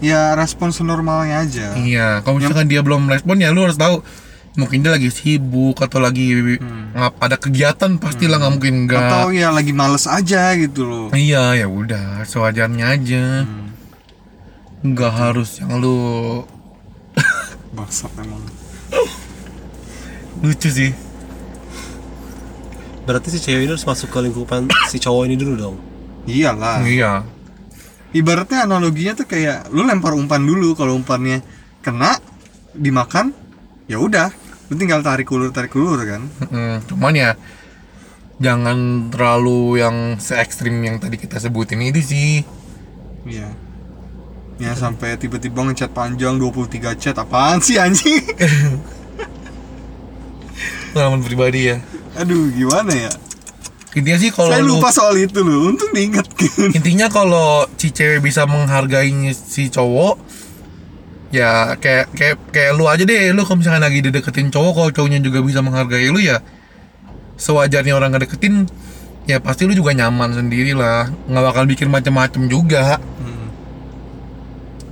ya 0.05 0.23
respon 0.37 0.69
senormalnya 0.69 1.41
aja 1.41 1.73
Iya, 1.73 2.21
kalau 2.21 2.37
misalkan 2.37 2.69
dia 2.69 2.85
belum 2.85 3.09
respon 3.09 3.41
ya 3.41 3.49
lu 3.49 3.65
harus 3.65 3.81
tahu 3.81 4.05
mungkin 4.55 4.85
dia 4.85 4.93
lagi 4.93 5.09
sibuk 5.09 5.81
atau 5.81 5.99
lagi 5.99 6.61
ngap 6.93 7.17
ada 7.19 7.35
kegiatan 7.35 7.97
pastilah 7.97 8.37
nggak 8.37 8.53
mungkin 8.53 8.75
enggak. 8.85 9.01
Hmm. 9.01 9.09
atau 9.11 9.27
ya 9.33 9.49
lagi 9.49 9.73
males 9.73 10.05
aja 10.05 10.53
gitu 10.55 10.85
loh 10.85 11.07
Iya, 11.11 11.57
ya 11.57 11.67
udah, 11.67 12.23
sewajarnya 12.23 12.85
aja. 12.87 13.25
Hmm. 13.43 13.73
Nggak 14.85 15.13
harus 15.17 15.59
yang 15.59 15.81
lu 15.81 16.45
bangsat 17.73 18.13
emang 18.15 18.45
lucu 20.45 20.69
sih. 20.69 20.93
Berarti 23.05 23.29
si 23.33 23.39
cewek 23.41 23.69
ini 23.69 23.73
harus 23.73 23.85
masuk 23.85 24.09
ke 24.09 24.19
lingkupan 24.25 24.69
si 24.89 24.97
cowok 24.97 25.29
ini 25.29 25.37
dulu 25.37 25.55
dong? 25.57 25.77
Iyalah. 26.25 26.81
Iya. 26.85 27.13
ibaratnya 28.15 28.63
analoginya 28.63 29.19
tuh 29.19 29.27
kayak 29.27 29.75
lu 29.75 29.83
lempar 29.83 30.15
umpan 30.15 30.39
dulu 30.39 30.79
kalau 30.79 30.95
umpannya 30.95 31.43
kena 31.85 32.17
dimakan 32.73 33.35
ya 33.91 34.01
udah. 34.01 34.33
Lu 34.71 34.81
tinggal 34.81 35.05
tarik 35.05 35.29
ulur 35.29 35.53
tarik 35.53 35.75
ulur 35.77 36.01
kan? 36.07 36.23
Mm, 36.49 36.89
cuman 36.89 37.13
ya 37.13 37.31
jangan 38.41 39.11
terlalu 39.13 39.79
yang 39.83 40.19
se 40.19 40.35
ekstrim 40.39 40.79
yang 40.83 40.97
tadi 40.99 41.21
kita 41.21 41.39
sebutin 41.39 41.83
itu 41.85 42.01
sih. 42.01 42.43
iya. 43.29 43.51
Ya 44.55 44.71
sampai 44.79 45.19
tiba-tiba 45.19 45.67
ngechat 45.67 45.91
panjang 45.91 46.39
23 46.39 46.95
chat 46.95 47.19
apaan 47.19 47.59
sih 47.59 47.75
anjing? 47.75 48.23
Pengalaman 50.95 51.27
pribadi 51.27 51.75
ya. 51.75 51.83
Aduh 52.15 52.51
gimana 52.55 52.93
ya? 52.95 53.13
Intinya 53.95 54.19
sih 54.19 54.31
kalau 54.35 54.51
saya 54.51 54.67
lu 54.67 54.83
lupa 54.83 54.91
soal 54.91 55.15
itu 55.23 55.39
loh 55.39 55.71
untung 55.71 55.95
diingat 55.95 56.27
kan 56.35 56.71
intinya 56.75 57.07
kalau 57.07 57.63
si 57.79 57.95
cewek 57.95 58.27
bisa 58.27 58.43
menghargai 58.43 59.31
si 59.31 59.71
cowok 59.71 60.19
ya 61.31 61.79
kayak 61.79 62.11
kayak 62.11 62.37
kayak 62.51 62.73
lu 62.75 62.91
aja 62.91 63.07
deh. 63.07 63.31
Lu 63.31 63.47
kalau 63.47 63.63
misalkan 63.63 63.83
lagi 63.83 64.03
dideketin 64.03 64.51
cowok 64.51 64.73
kalau 64.75 64.91
cowoknya 64.91 65.23
juga 65.23 65.39
bisa 65.47 65.63
menghargai 65.63 66.11
lu 66.11 66.19
ya 66.19 66.43
sewajarnya 67.39 67.95
orang 67.95 68.19
ngedeketin 68.19 68.67
ya 69.31 69.39
pasti 69.39 69.67
lu 69.71 69.79
juga 69.79 69.95
nyaman 69.95 70.43
sendiri 70.43 70.75
lah. 70.75 71.07
Nggak 71.31 71.45
bakal 71.55 71.65
bikin 71.71 71.87
macam-macam 71.87 72.43
juga. 72.51 72.99
Hmm, 72.99 73.47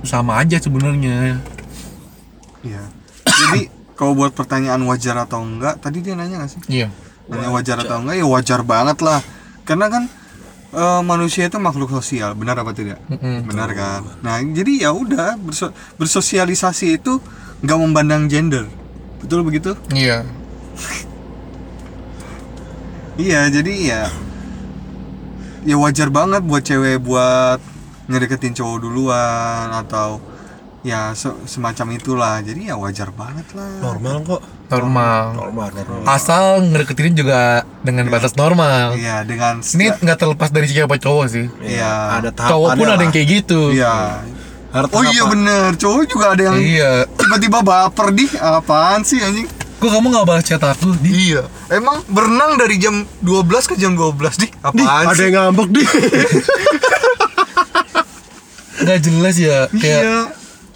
sama 0.07 0.39
aja 0.39 0.63
sebenarnya. 0.63 1.43
Iya. 2.63 2.83
Jadi 3.27 3.67
kalau 3.99 4.15
buat 4.15 4.31
pertanyaan 4.31 4.79
wajar 4.87 5.19
atau 5.19 5.43
enggak 5.43 5.83
tadi 5.83 5.99
dia 5.99 6.15
nanya 6.15 6.47
gak 6.47 6.51
sih? 6.55 6.63
Iya 6.71 6.87
nanya 7.25 7.49
wajar 7.49 7.77
atau 7.79 7.97
enggak 7.97 8.15
ya 8.15 8.25
wajar 8.25 8.59
banget 8.61 8.97
lah 8.99 9.19
karena 9.63 9.87
kan 9.87 10.03
eh, 10.71 11.01
manusia 11.01 11.45
itu 11.45 11.55
makhluk 11.55 11.87
sosial, 11.89 12.33
benar 12.33 12.57
apa 12.57 12.73
tidak? 12.73 12.97
Mm-mm. 13.05 13.45
Benar 13.45 13.69
kan? 13.71 14.01
Nah, 14.19 14.41
jadi 14.41 14.83
ya 14.83 14.91
udah 14.91 15.37
berso- 15.37 15.69
bersosialisasi 15.95 16.97
itu 16.97 17.21
nggak 17.61 17.77
memandang 17.79 18.25
gender. 18.25 18.65
Betul 19.21 19.45
begitu? 19.45 19.77
Iya. 19.89 20.25
Iya, 23.13 23.45
jadi 23.47 23.73
ya 23.85 24.01
ya 25.63 25.75
wajar 25.77 26.09
banget 26.09 26.41
buat 26.41 26.59
cewek 26.59 26.99
buat 26.99 27.61
ngedeketin 28.09 28.51
cowok 28.51 28.77
duluan 28.81 29.69
atau 29.71 30.19
ya 30.81 31.13
se- 31.13 31.37
semacam 31.45 31.87
itulah. 31.95 32.35
Jadi 32.41 32.67
ya 32.67 32.75
wajar 32.75 33.13
banget 33.13 33.45
lah. 33.53 33.69
normal 33.79 34.25
kok 34.27 34.41
Normal. 34.65 35.23
normal 35.33 35.67
normal 35.69 36.07
Asal 36.07 36.63
ngedeketin 36.63 37.13
juga 37.13 37.39
dengan 37.79 38.07
batas 38.07 38.33
normal. 38.33 38.95
Iya, 38.95 39.21
dengan 39.21 39.59
Ini 39.59 39.95
nggak 39.95 40.17
terlepas 40.17 40.49
dari 40.49 40.65
siapa 40.65 40.95
cowok 40.95 41.25
sih. 41.27 41.45
Iya. 41.61 42.21
ada 42.21 42.29
Cowok 42.31 42.69
pun 42.73 42.87
ada 42.87 42.99
yang 42.99 43.11
kayak 43.11 43.27
gitu. 43.35 43.69
Iya. 43.69 44.23
Ada 44.69 44.89
Oh 44.89 45.05
iya 45.05 45.23
bener, 45.25 45.77
cowok 45.77 46.01
juga 46.07 46.25
ada 46.33 46.41
yang 46.43 46.57
Iya. 46.57 47.05
tiba-tiba 47.11 47.61
baper 47.61 48.09
di 48.09 48.25
apaan 48.33 49.03
sih 49.03 49.21
anjing? 49.21 49.45
Kok 49.77 49.91
kamu 49.91 50.07
nggak 50.09 50.25
balas 50.25 50.43
chat 50.43 50.57
aku? 50.59 50.95
Di 50.97 51.11
Iya. 51.29 51.45
Emang 51.69 52.01
berenang 52.07 52.55
dari 52.55 52.77
jam 52.77 53.05
12 53.19 53.67
ke 53.67 53.75
jam 53.75 53.93
12 53.93 54.33
di 54.35 54.47
Di, 54.47 54.57
apaan 54.57 55.05
ada 55.05 55.13
sih? 55.13 55.23
yang 55.23 55.33
ngambek 55.45 55.69
di 55.69 55.81
nggak 58.79 58.99
jelas 58.99 59.35
ya. 59.37 59.59
Kayak 59.71 60.01
Iya. 60.01 60.17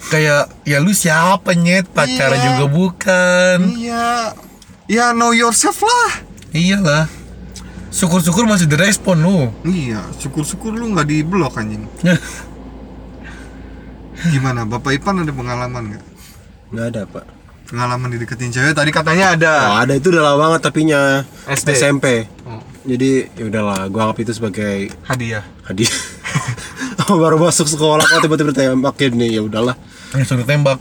Kayak 0.08 0.50
ya 0.64 0.78
lu 0.78 0.90
siapa 0.90 1.52
nyet 1.52 1.86
pacaran 1.88 2.36
Iya. 2.36 2.48
juga 2.50 2.66
bukan. 2.68 3.58
Iya. 3.74 4.34
Ya 4.86 5.06
know 5.12 5.32
yourself 5.32 5.80
lah. 5.80 6.24
Iyalah. 6.50 7.06
Syukur-syukur 7.90 8.44
masih 8.44 8.66
direspon 8.66 9.18
lu. 9.18 9.38
Iya, 9.64 10.04
syukur-syukur 10.16 10.70
lu 10.70 10.92
nggak 10.92 11.06
di 11.06 11.18
blok 11.22 11.56
anjing. 11.56 11.84
Gimana, 14.28 14.66
Bapak 14.66 14.92
Ipan 14.94 15.22
ada 15.22 15.30
pengalaman 15.30 15.84
nggak? 15.88 16.04
nggak 16.68 16.88
ada 16.90 17.02
pak 17.06 17.24
Pengalaman 17.64 18.12
dideketin 18.12 18.48
cewek 18.50 18.72
tadi 18.72 18.92
katanya 18.92 19.26
ada. 19.34 19.54
oh, 19.70 19.78
ada 19.78 19.94
itu 19.94 20.08
udah 20.08 20.20
lama 20.22 20.38
banget 20.42 20.62
tapi 20.64 20.84
nya 20.84 21.24
SD. 21.46 21.70
SMP 21.74 22.06
Oh, 22.44 22.60
jadi 22.84 23.28
ya 23.30 23.44
udahlah 23.46 23.88
gua 23.88 24.08
anggap 24.08 24.20
itu 24.22 24.32
sebagai 24.34 24.92
hadiah. 25.04 25.48
hadiah 25.64 25.92
baru 27.14 27.36
masuk 27.38 27.68
sekolah 27.68 28.04
kok 28.04 28.20
tiba-tiba 28.20 28.52
tembakin 28.52 29.12
nih 29.16 29.40
ya 29.40 29.42
udahlah 29.42 29.76
Langsung 30.10 30.38
ditembak. 30.38 30.78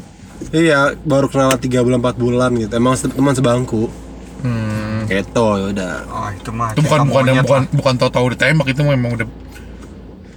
iya 0.51 0.93
baru 0.99 1.27
kenal 1.27 1.57
tiga 1.57 1.81
bulan 1.81 1.99
empat 1.99 2.15
bulan 2.15 2.53
gitu 2.55 2.69
emang 2.73 2.93
se- 2.93 3.09
teman 3.09 3.33
sebangku 3.33 3.89
Hmm. 4.37 5.09
gitu 5.09 5.47
ya 5.57 5.73
udah 5.73 5.95
Oh, 6.07 6.29
itu 6.31 6.51
mah. 6.51 6.71
Itu 6.71 6.83
bukan 6.83 6.99
cinta 6.99 7.09
bukan 7.09 7.23
yang 7.25 7.35
monyet 7.35 7.47
bukan 7.47 7.63
lah. 7.63 7.73
bukan 7.73 7.95
tahu-tahu 7.97 8.27
ditembak 8.31 8.67
itu 8.69 8.81
memang 8.81 9.11
udah 9.15 9.27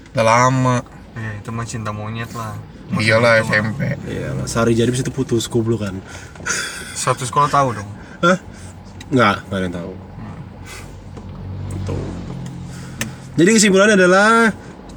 udah 0.10 0.24
lama. 0.26 0.78
Iya, 1.14 1.32
itu 1.36 1.50
mah 1.50 1.66
cinta 1.66 1.92
monyet 1.92 2.32
lah. 2.32 2.56
Iyalah 2.90 2.96
Maksudnya 2.96 3.20
itu 3.36 3.44
mah. 3.44 3.50
SMP. 3.68 3.82
iya 4.08 4.28
lah 4.32 4.46
sehari 4.46 4.72
jadi 4.74 4.90
bisa 4.90 5.04
putus 5.06 5.46
goblok 5.46 5.84
kan 5.84 6.00
Satu 6.96 7.22
sekolah 7.22 7.46
tahu 7.48 7.76
dong. 7.76 7.90
Hah? 8.20 8.40
nggak 9.10 9.36
nggak 9.44 9.58
ada 9.58 9.64
yang 9.64 9.76
tahu 9.76 9.92
jadi 13.36 13.50
kesimpulannya 13.52 13.96
adalah 13.96 14.52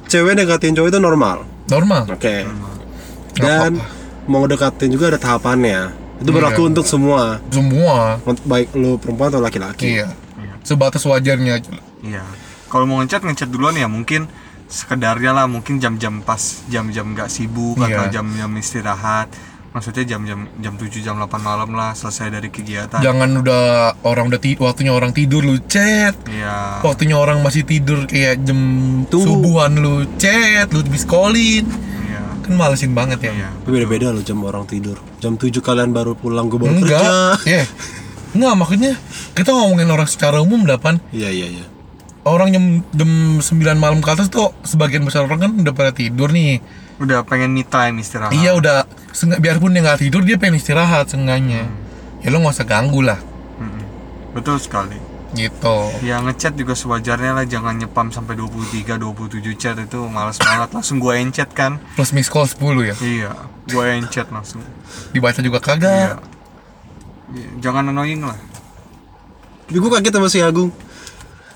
cewek 0.05 0.35
deketin 0.35 0.73
cowok 0.73 0.89
itu 0.89 0.99
normal 0.99 1.37
Normal. 1.65 2.03
oke 2.07 2.35
Nggak 2.43 2.72
dan 3.35 3.71
apa-apa. 3.75 4.25
mau 4.25 4.43
deketin 4.43 4.89
juga 4.89 5.05
ada 5.07 5.17
tahapannya 5.17 5.81
itu 6.15 6.29
berlaku 6.29 6.61
Iya. 6.61 6.69
untuk 6.69 6.85
semua 6.85 7.41
Semua. 7.47 8.17
baik 8.41 8.71
lu 8.73 8.95
perempuan 8.95 9.29
atau 9.29 9.39
laki-laki 9.39 9.97
Iya. 9.97 10.09
Sebatas 10.61 11.03
wajarnya 11.03 11.57
aja. 11.57 11.75
Iya. 11.99 12.23
Kalau 12.65 12.85
mau 12.85 12.97
ngechat 12.97 13.19
ngechat 13.21 13.47
duluan 13.47 13.75
ya 13.75 13.85
mungkin 13.85 14.31
sekedarnya 14.65 15.31
lah 15.31 15.45
mungkin 15.45 15.77
jam-jam 15.77 16.19
pas 16.19 16.39
jam-jam 16.65 17.03
nggak 17.09 17.27
sibuk 17.27 17.75
atau 17.77 18.07
Iya. 18.07 18.13
jam-jam 18.13 18.47
istirahat. 18.55 19.27
Maksudnya 19.69 20.05
jam-jam 20.07 20.47
jam 20.55 20.73
7 20.73 21.01
jam 21.01 21.17
8 21.17 21.41
malam 21.41 21.73
lah 21.73 21.91
selesai 21.91 22.29
dari 22.29 22.47
kegiatan. 22.47 23.01
Jangan 23.01 23.29
udah 23.35 23.63
orang 24.03 24.29
udah 24.29 24.37
ti- 24.37 24.55
waktunya 24.55 24.89
orang 24.89 25.11
tidur 25.11 25.41
lu 25.41 25.57
chat. 25.65 26.13
Iya. 26.23 26.79
Waktunya 26.79 27.17
orang 27.17 27.41
masih 27.41 27.65
tidur 27.65 28.05
kayak 28.05 28.39
jam 28.43 28.55
Tunggu. 29.03 29.25
subuhan 29.27 29.73
lu 29.75 30.07
chat, 30.15 30.69
lu 30.69 30.79
biskolin. 30.85 31.65
Iya. 31.65 31.81
Kan 32.43 32.53
malesin 32.59 32.91
banget 32.91 33.23
ya. 33.23 33.31
Iya. 33.31 33.49
beda-beda 33.63 34.11
loh 34.11 34.19
jam 34.19 34.43
orang 34.43 34.67
tidur 34.67 34.99
jam 35.23 35.39
7 35.39 35.49
kalian 35.63 35.95
baru 35.95 36.13
pulang 36.13 36.51
gue 36.51 36.59
baru 36.59 36.75
Enggak. 36.75 37.39
kerja 37.39 37.59
Ya. 37.59 37.63
Enggak, 38.33 38.53
maksudnya 38.59 38.93
kita 39.37 39.53
ngomongin 39.53 39.87
orang 39.87 40.09
secara 40.09 40.43
umum 40.43 40.67
dapan 40.67 40.99
iya 41.15 41.31
iya 41.31 41.47
iya 41.47 41.65
orang 42.23 42.55
jam 42.55 42.63
jam 42.95 43.11
9 43.39 43.43
malam 43.75 43.99
ke 43.99 44.09
atas 44.11 44.31
tuh 44.31 44.55
sebagian 44.63 45.03
besar 45.03 45.27
orang 45.27 45.39
kan 45.43 45.51
udah 45.59 45.73
pada 45.75 45.91
tidur 45.91 46.31
nih. 46.31 46.63
Udah 47.03 47.27
pengen 47.27 47.51
me 47.51 47.67
time 47.67 47.99
istirahat. 47.99 48.31
Iya 48.31 48.55
udah 48.55 48.87
biarpun 49.43 49.75
dia 49.75 49.83
nggak 49.83 50.07
tidur 50.07 50.23
dia 50.23 50.39
pengen 50.39 50.55
istirahat 50.55 51.11
seenggaknya. 51.11 51.67
Ya 52.23 52.31
lo 52.31 52.39
nggak 52.39 52.55
usah 52.55 52.67
ganggu 52.67 53.03
lah 53.03 53.19
Mm-mm. 53.59 53.83
Betul 54.31 54.55
sekali. 54.55 54.95
Gitu. 55.33 55.77
Ya 55.99 56.17
ngechat 56.19 56.53
juga 56.53 56.73
sewajarnya 56.73 57.33
lah 57.33 57.43
jangan 57.43 57.75
nyepam 57.75 58.07
sampai 58.07 58.33
23 58.33 58.95
27 58.95 59.29
chat 59.53 59.75
itu 59.75 59.99
males 60.05 60.37
banget 60.37 60.69
langsung 60.71 60.97
gua 60.97 61.15
encet 61.15 61.49
kan. 61.49 61.81
Plus 61.93 62.09
miss 62.09 62.27
call 62.27 62.45
10 62.45 62.59
ya. 62.83 62.95
Iya, 62.97 63.31
gua 63.67 63.93
encet 63.93 64.29
langsung. 64.29 64.61
Dibaca 65.09 65.37
juga 65.37 65.57
Iya. 65.57 65.65
kagak. 65.67 66.15
Iya, 67.29 67.49
Jangan 67.59 67.89
annoying 67.89 68.21
lah. 68.21 68.37
tapi 69.63 69.79
gue 69.79 69.89
kaget 69.91 70.13
sama 70.13 70.27
si 70.27 70.37
Agung 70.37 70.69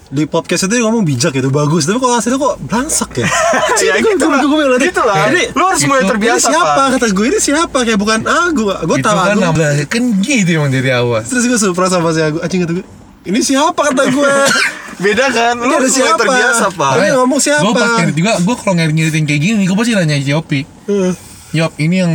di 0.07 0.23
podcast 0.23 0.65
itu 0.65 0.73
dia 0.73 0.81
ngomong 0.81 1.03
bijak 1.03 1.29
gitu 1.29 1.51
bagus 1.51 1.83
tapi 1.83 1.99
kok 1.99 2.07
hasilnya 2.09 2.39
kok 2.39 2.55
belangsak 2.63 3.11
ya 3.13 3.27
Ya, 3.83 3.99
gitu 3.99 4.25
lah. 4.25 4.39
Gitu 4.79 5.01
lah. 5.03 5.27
Ini- 5.27 5.51
Lu 5.51 5.67
harus 5.67 5.83
mulai 5.83 6.01
ini 6.01 6.09
terbiasa, 6.09 6.47
siapa 6.47 6.73
Pak. 6.73 6.87
kata 6.95 7.07
gue 7.11 7.25
ini 7.27 7.37
siapa 7.37 7.77
kayak 7.77 7.99
bukan 7.99 8.23
Agung 8.23 8.71
gue 8.71 8.95
itu 8.95 9.03
tahu 9.03 9.17
kan 9.19 9.37
kan 9.85 10.03
gitu 10.23 10.49
emang 10.55 10.71
dari 10.71 10.89
awal. 10.89 11.21
terus 11.21 11.45
gue 11.45 11.59
surprise 11.59 11.91
sama 11.91 12.09
si 12.09 12.23
Agung 12.23 12.39
anjing 12.39 12.63
kata 12.63 12.73
gue 12.73 12.85
ini 13.27 13.39
siapa 13.39 13.75
kata 13.83 14.03
gue 14.07 14.33
Beda 14.97 15.29
kan? 15.29 15.53
Lu 15.53 15.69
Ini 15.69 15.77
ada 15.77 15.89
siapa? 15.93 16.17
terbiasa, 16.17 16.65
Pak. 16.73 16.91
Ini 16.97 17.07
ngomong 17.13 17.37
siapa? 17.37 17.61
Gue 17.61 17.69
pas 17.71 18.01
ngedit 18.01 18.17
juga, 18.17 18.33
gue 18.41 18.55
kalau 18.57 18.73
ngedit-ngeditin 18.73 19.23
kayak 19.23 19.41
gini, 19.43 19.61
gue 19.61 19.77
pasti 19.77 19.93
nanya 19.93 20.17
Yopi. 20.17 20.65
Eh, 20.89 21.13
Yop, 21.53 21.77
ini 21.77 22.01
yang 22.01 22.13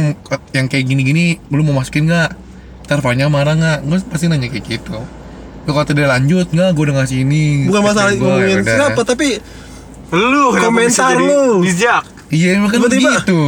yang 0.50 0.66
kayak 0.66 0.84
gini-gini, 0.84 1.38
lu 1.46 1.62
mau 1.62 1.78
masukin 1.78 2.10
nggak? 2.10 2.34
Ntar 2.82 2.98
Fanya 2.98 3.30
marah 3.30 3.54
nggak? 3.54 3.78
Gue 3.86 4.02
pasti 4.10 4.26
nanya 4.26 4.50
kayak 4.50 4.66
gitu. 4.66 4.98
Lu 5.62 5.70
kata 5.70 5.94
dia 5.94 6.10
lanjut 6.10 6.50
nggak? 6.50 6.74
Gue 6.74 6.82
udah 6.90 6.96
ngasih 6.98 7.22
ini. 7.22 7.70
bukan 7.70 7.82
masalah 7.86 8.10
ngomongin 8.12 8.58
ya 8.60 8.74
siapa 8.82 9.00
tapi 9.06 9.38
Lu 10.10 10.50
Komentar 10.52 11.14
lu. 11.14 11.62
Bijak. 11.62 12.02
Iya 12.28 12.58
emang 12.58 12.66
kan 12.66 12.82
Tiba-tiba. 12.82 13.10
gitu. 13.22 13.42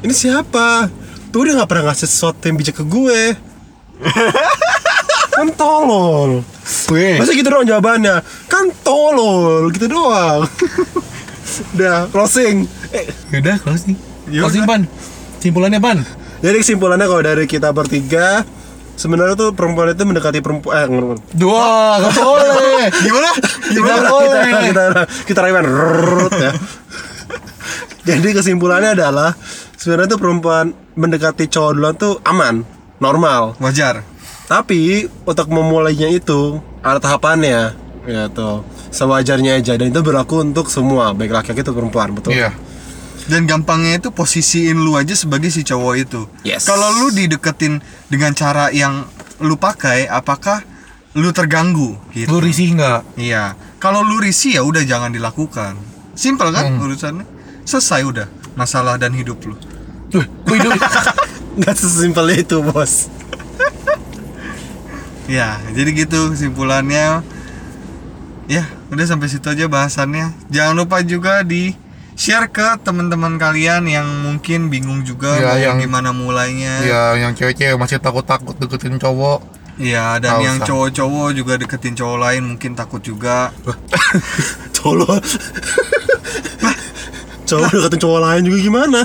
ini 0.00 0.14
siapa 0.16 0.88
tuh 1.28 1.44
dia 1.44 1.52
nggak 1.54 1.68
pernah 1.68 1.92
ngasih 1.92 2.08
sesuatu 2.08 2.40
yang 2.40 2.56
bijak 2.56 2.72
ke 2.72 2.84
gue 2.86 3.36
kan 5.34 5.48
tolol 5.52 6.40
Weh. 6.88 7.16
masa 7.16 7.32
gitu 7.32 7.46
doang 7.46 7.64
jawabannya 7.64 8.20
kan 8.46 8.68
tolol 8.78 9.68
gitu 9.70 9.86
doang 9.86 10.44
udah 11.74 12.06
closing 12.08 12.68
eh, 12.90 13.08
Yaudah 13.30 13.56
closing. 13.58 13.96
Ya 14.26 14.44
Closing 14.44 14.62
udah. 14.62 14.70
pan. 14.70 14.82
Simpulannya 15.38 15.78
pan. 15.78 15.98
jadi 16.38 16.56
kesimpulannya 16.56 17.04
kalau 17.04 17.22
dari 17.22 17.44
kita 17.44 17.70
bertiga 17.70 18.44
sebenarnya 18.94 19.34
tuh 19.34 19.50
perempuan 19.50 19.88
itu 19.88 20.02
mendekati 20.02 20.38
perempuan 20.38 20.76
eh, 20.76 20.86
nggak- 20.86 21.20
Dua, 21.32 21.64
nggak 21.98 22.14
boleh. 22.14 22.84
Gimana? 22.98 23.30
kita 23.32 23.48
Nggak 23.74 23.96
kita 23.96 24.10
boleh. 24.10 24.50
kita 24.66 24.82
kita 25.24 25.40
rewind 25.40 25.66
Rrrrt, 25.66 26.34
ya. 26.36 26.52
jadi 28.04 28.28
kesimpulannya 28.34 28.90
adalah 28.92 29.32
sebenarnya 29.74 30.08
tuh 30.10 30.20
perempuan 30.20 30.66
mendekati 30.94 31.46
cowok 31.46 31.70
duluan 31.72 31.94
tuh 31.94 32.18
aman 32.22 32.64
normal 32.98 33.54
Wajar. 33.58 34.02
Tapi 34.48 35.04
untuk 35.22 35.46
memulainya 35.46 36.08
itu 36.08 36.56
ada 36.80 36.96
tahapannya 36.96 37.76
gitu 38.02 38.64
sewajarnya 38.88 39.60
aja 39.60 39.76
dan 39.76 39.92
itu 39.92 40.00
berlaku 40.00 40.40
untuk 40.40 40.72
semua 40.72 41.12
baik 41.12 41.28
laki-laki 41.28 41.60
atau 41.60 41.76
perempuan 41.76 42.10
betul 42.10 42.32
Iya. 42.32 42.50
Dan 43.28 43.44
gampangnya 43.44 44.00
itu 44.00 44.08
posisiin 44.08 44.80
lu 44.80 44.96
aja 44.96 45.12
sebagai 45.12 45.52
si 45.52 45.60
cowok 45.60 45.94
itu. 46.00 46.24
Yes. 46.48 46.64
Kalau 46.64 46.88
lu 46.96 47.12
dideketin 47.12 47.76
dengan 48.08 48.32
cara 48.32 48.72
yang 48.72 49.04
lu 49.44 49.52
pakai, 49.52 50.08
apakah 50.08 50.64
lu 51.12 51.28
terganggu? 51.28 51.92
Gitu. 52.08 52.24
Lu 52.24 52.40
risih 52.40 52.72
nggak? 52.72 53.20
Iya. 53.20 53.52
Kalau 53.76 54.00
lu 54.00 54.16
risih 54.16 54.56
ya 54.56 54.62
udah 54.64 54.80
jangan 54.80 55.12
dilakukan. 55.12 55.76
Simpel 56.16 56.56
kan 56.56 56.72
Hmm. 56.72 56.80
urusannya? 56.80 57.28
Selesai 57.68 58.00
udah 58.00 58.32
masalah 58.56 58.96
dan 58.96 59.12
hidup 59.12 59.44
lu. 59.44 59.60
Tuh, 60.08 60.24
gue 60.24 60.56
hidup. 60.56 60.72
nggak 61.60 61.76
sesimpel 61.76 62.32
itu 62.32 62.64
bos 62.64 63.12
Ya, 65.28 65.60
jadi 65.70 65.90
gitu 65.94 66.32
kesimpulannya. 66.32 67.20
Ya, 68.48 68.64
udah 68.88 69.04
sampai 69.04 69.28
situ 69.28 69.44
aja 69.44 69.68
bahasannya. 69.68 70.32
Jangan 70.48 70.74
lupa 70.74 71.04
juga 71.04 71.44
di 71.44 71.76
share 72.16 72.48
ke 72.48 72.80
teman-teman 72.80 73.36
kalian 73.36 73.84
yang 73.86 74.08
mungkin 74.18 74.66
bingung 74.66 75.04
juga 75.04 75.36
Ya, 75.36 75.46
mau 75.46 75.58
yang- 75.60 75.78
gimana 75.78 76.10
mulainya. 76.10 76.80
ya, 76.80 77.02
yang 77.14 77.32
cewek-cewek 77.32 77.76
masih 77.76 78.00
takut-takut 78.00 78.56
deketin 78.56 78.96
cowok. 78.96 79.44
Iya, 79.78 80.18
dan 80.18 80.32
Nggak 80.32 80.42
yang 80.42 80.58
cowok-cowok 80.64 81.28
juga 81.30 81.52
deketin 81.54 81.94
cowok 81.94 82.18
lain 82.18 82.42
mungkin 82.48 82.72
takut 82.74 82.98
juga. 82.98 83.52
tolol 84.74 85.20
cowok 87.46 87.68
deketin 87.70 88.00
cowok 88.00 88.20
lain 88.20 88.42
juga 88.42 88.58
gimana 88.60 89.00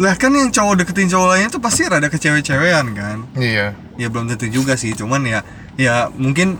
Lah 0.00 0.14
kan 0.16 0.32
yang 0.32 0.48
cowok 0.48 0.84
deketin 0.84 1.12
cowok 1.12 1.26
lainnya 1.36 1.50
tuh 1.52 1.60
pasti 1.60 1.84
rada 1.84 2.08
kecewe-cewean 2.08 2.86
kan. 2.96 3.18
Iya. 3.36 3.76
Ya 4.00 4.06
belum 4.08 4.32
tentu 4.32 4.48
juga 4.48 4.76
sih, 4.80 4.96
cuman 4.96 5.24
ya 5.28 5.40
ya 5.76 6.08
mungkin 6.16 6.56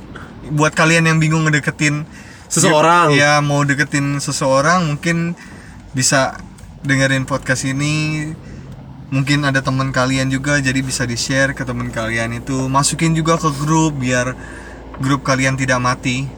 buat 0.53 0.77
kalian 0.77 1.09
yang 1.09 1.19
bingung 1.23 1.49
ngedeketin 1.49 2.05
Seseorang. 2.53 3.17
Ya, 3.17 3.41
ya 3.41 3.41
mau 3.41 3.65
deketin 3.65 4.21
seseorang 4.21 4.85
mungkin 4.85 5.33
bisa 5.97 6.37
dengerin 6.85 7.25
podcast 7.25 7.65
ini 7.65 8.29
mungkin 9.09 9.49
ada 9.49 9.65
teman 9.65 9.89
kalian 9.89 10.29
juga 10.29 10.61
jadi 10.61 10.77
bisa 10.85 11.09
di 11.09 11.17
share 11.17 11.57
ke 11.57 11.65
teman 11.65 11.89
kalian 11.89 12.45
itu 12.45 12.69
masukin 12.69 13.17
juga 13.17 13.41
ke 13.41 13.49
grup 13.57 13.97
biar 13.97 14.37
grup 15.01 15.25
kalian 15.25 15.57
tidak 15.57 15.81
mati 15.81 16.29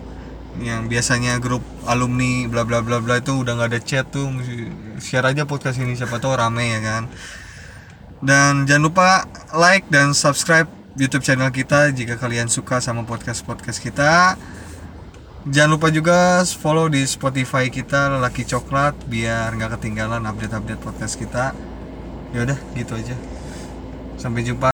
yang 0.63 0.87
biasanya 0.87 1.43
grup 1.43 1.63
alumni 1.89 2.47
bla 2.47 2.63
bla 2.63 2.85
bla 2.85 3.03
bla 3.03 3.19
itu 3.19 3.35
udah 3.35 3.59
nggak 3.59 3.71
ada 3.75 3.81
chat 3.83 4.07
tuh 4.11 4.31
share 5.03 5.27
aja 5.27 5.43
podcast 5.49 5.83
ini 5.83 5.99
siapa 5.99 6.23
tahu 6.23 6.39
rame 6.39 6.71
ya 6.71 6.81
kan 6.83 7.03
dan 8.23 8.65
jangan 8.65 8.83
lupa 8.87 9.09
like 9.51 9.87
dan 9.91 10.15
subscribe 10.15 10.71
YouTube 10.95 11.27
channel 11.27 11.51
kita 11.51 11.91
jika 11.91 12.15
kalian 12.15 12.47
suka 12.47 12.79
sama 12.79 13.03
podcast 13.03 13.43
podcast 13.43 13.83
kita 13.83 14.39
Jangan 15.45 15.77
lupa 15.77 15.93
juga 15.93 16.41
follow 16.41 16.89
di 16.89 17.05
Spotify 17.05 17.69
kita 17.69 18.17
Lelaki 18.17 18.49
Coklat 18.49 18.97
biar 19.05 19.53
nggak 19.53 19.77
ketinggalan 19.77 20.25
update-update 20.25 20.81
podcast 20.81 21.21
kita. 21.21 21.53
Ya 22.33 22.49
udah, 22.49 22.57
gitu 22.73 22.97
aja. 22.97 23.13
Sampai 24.17 24.41
jumpa. 24.41 24.74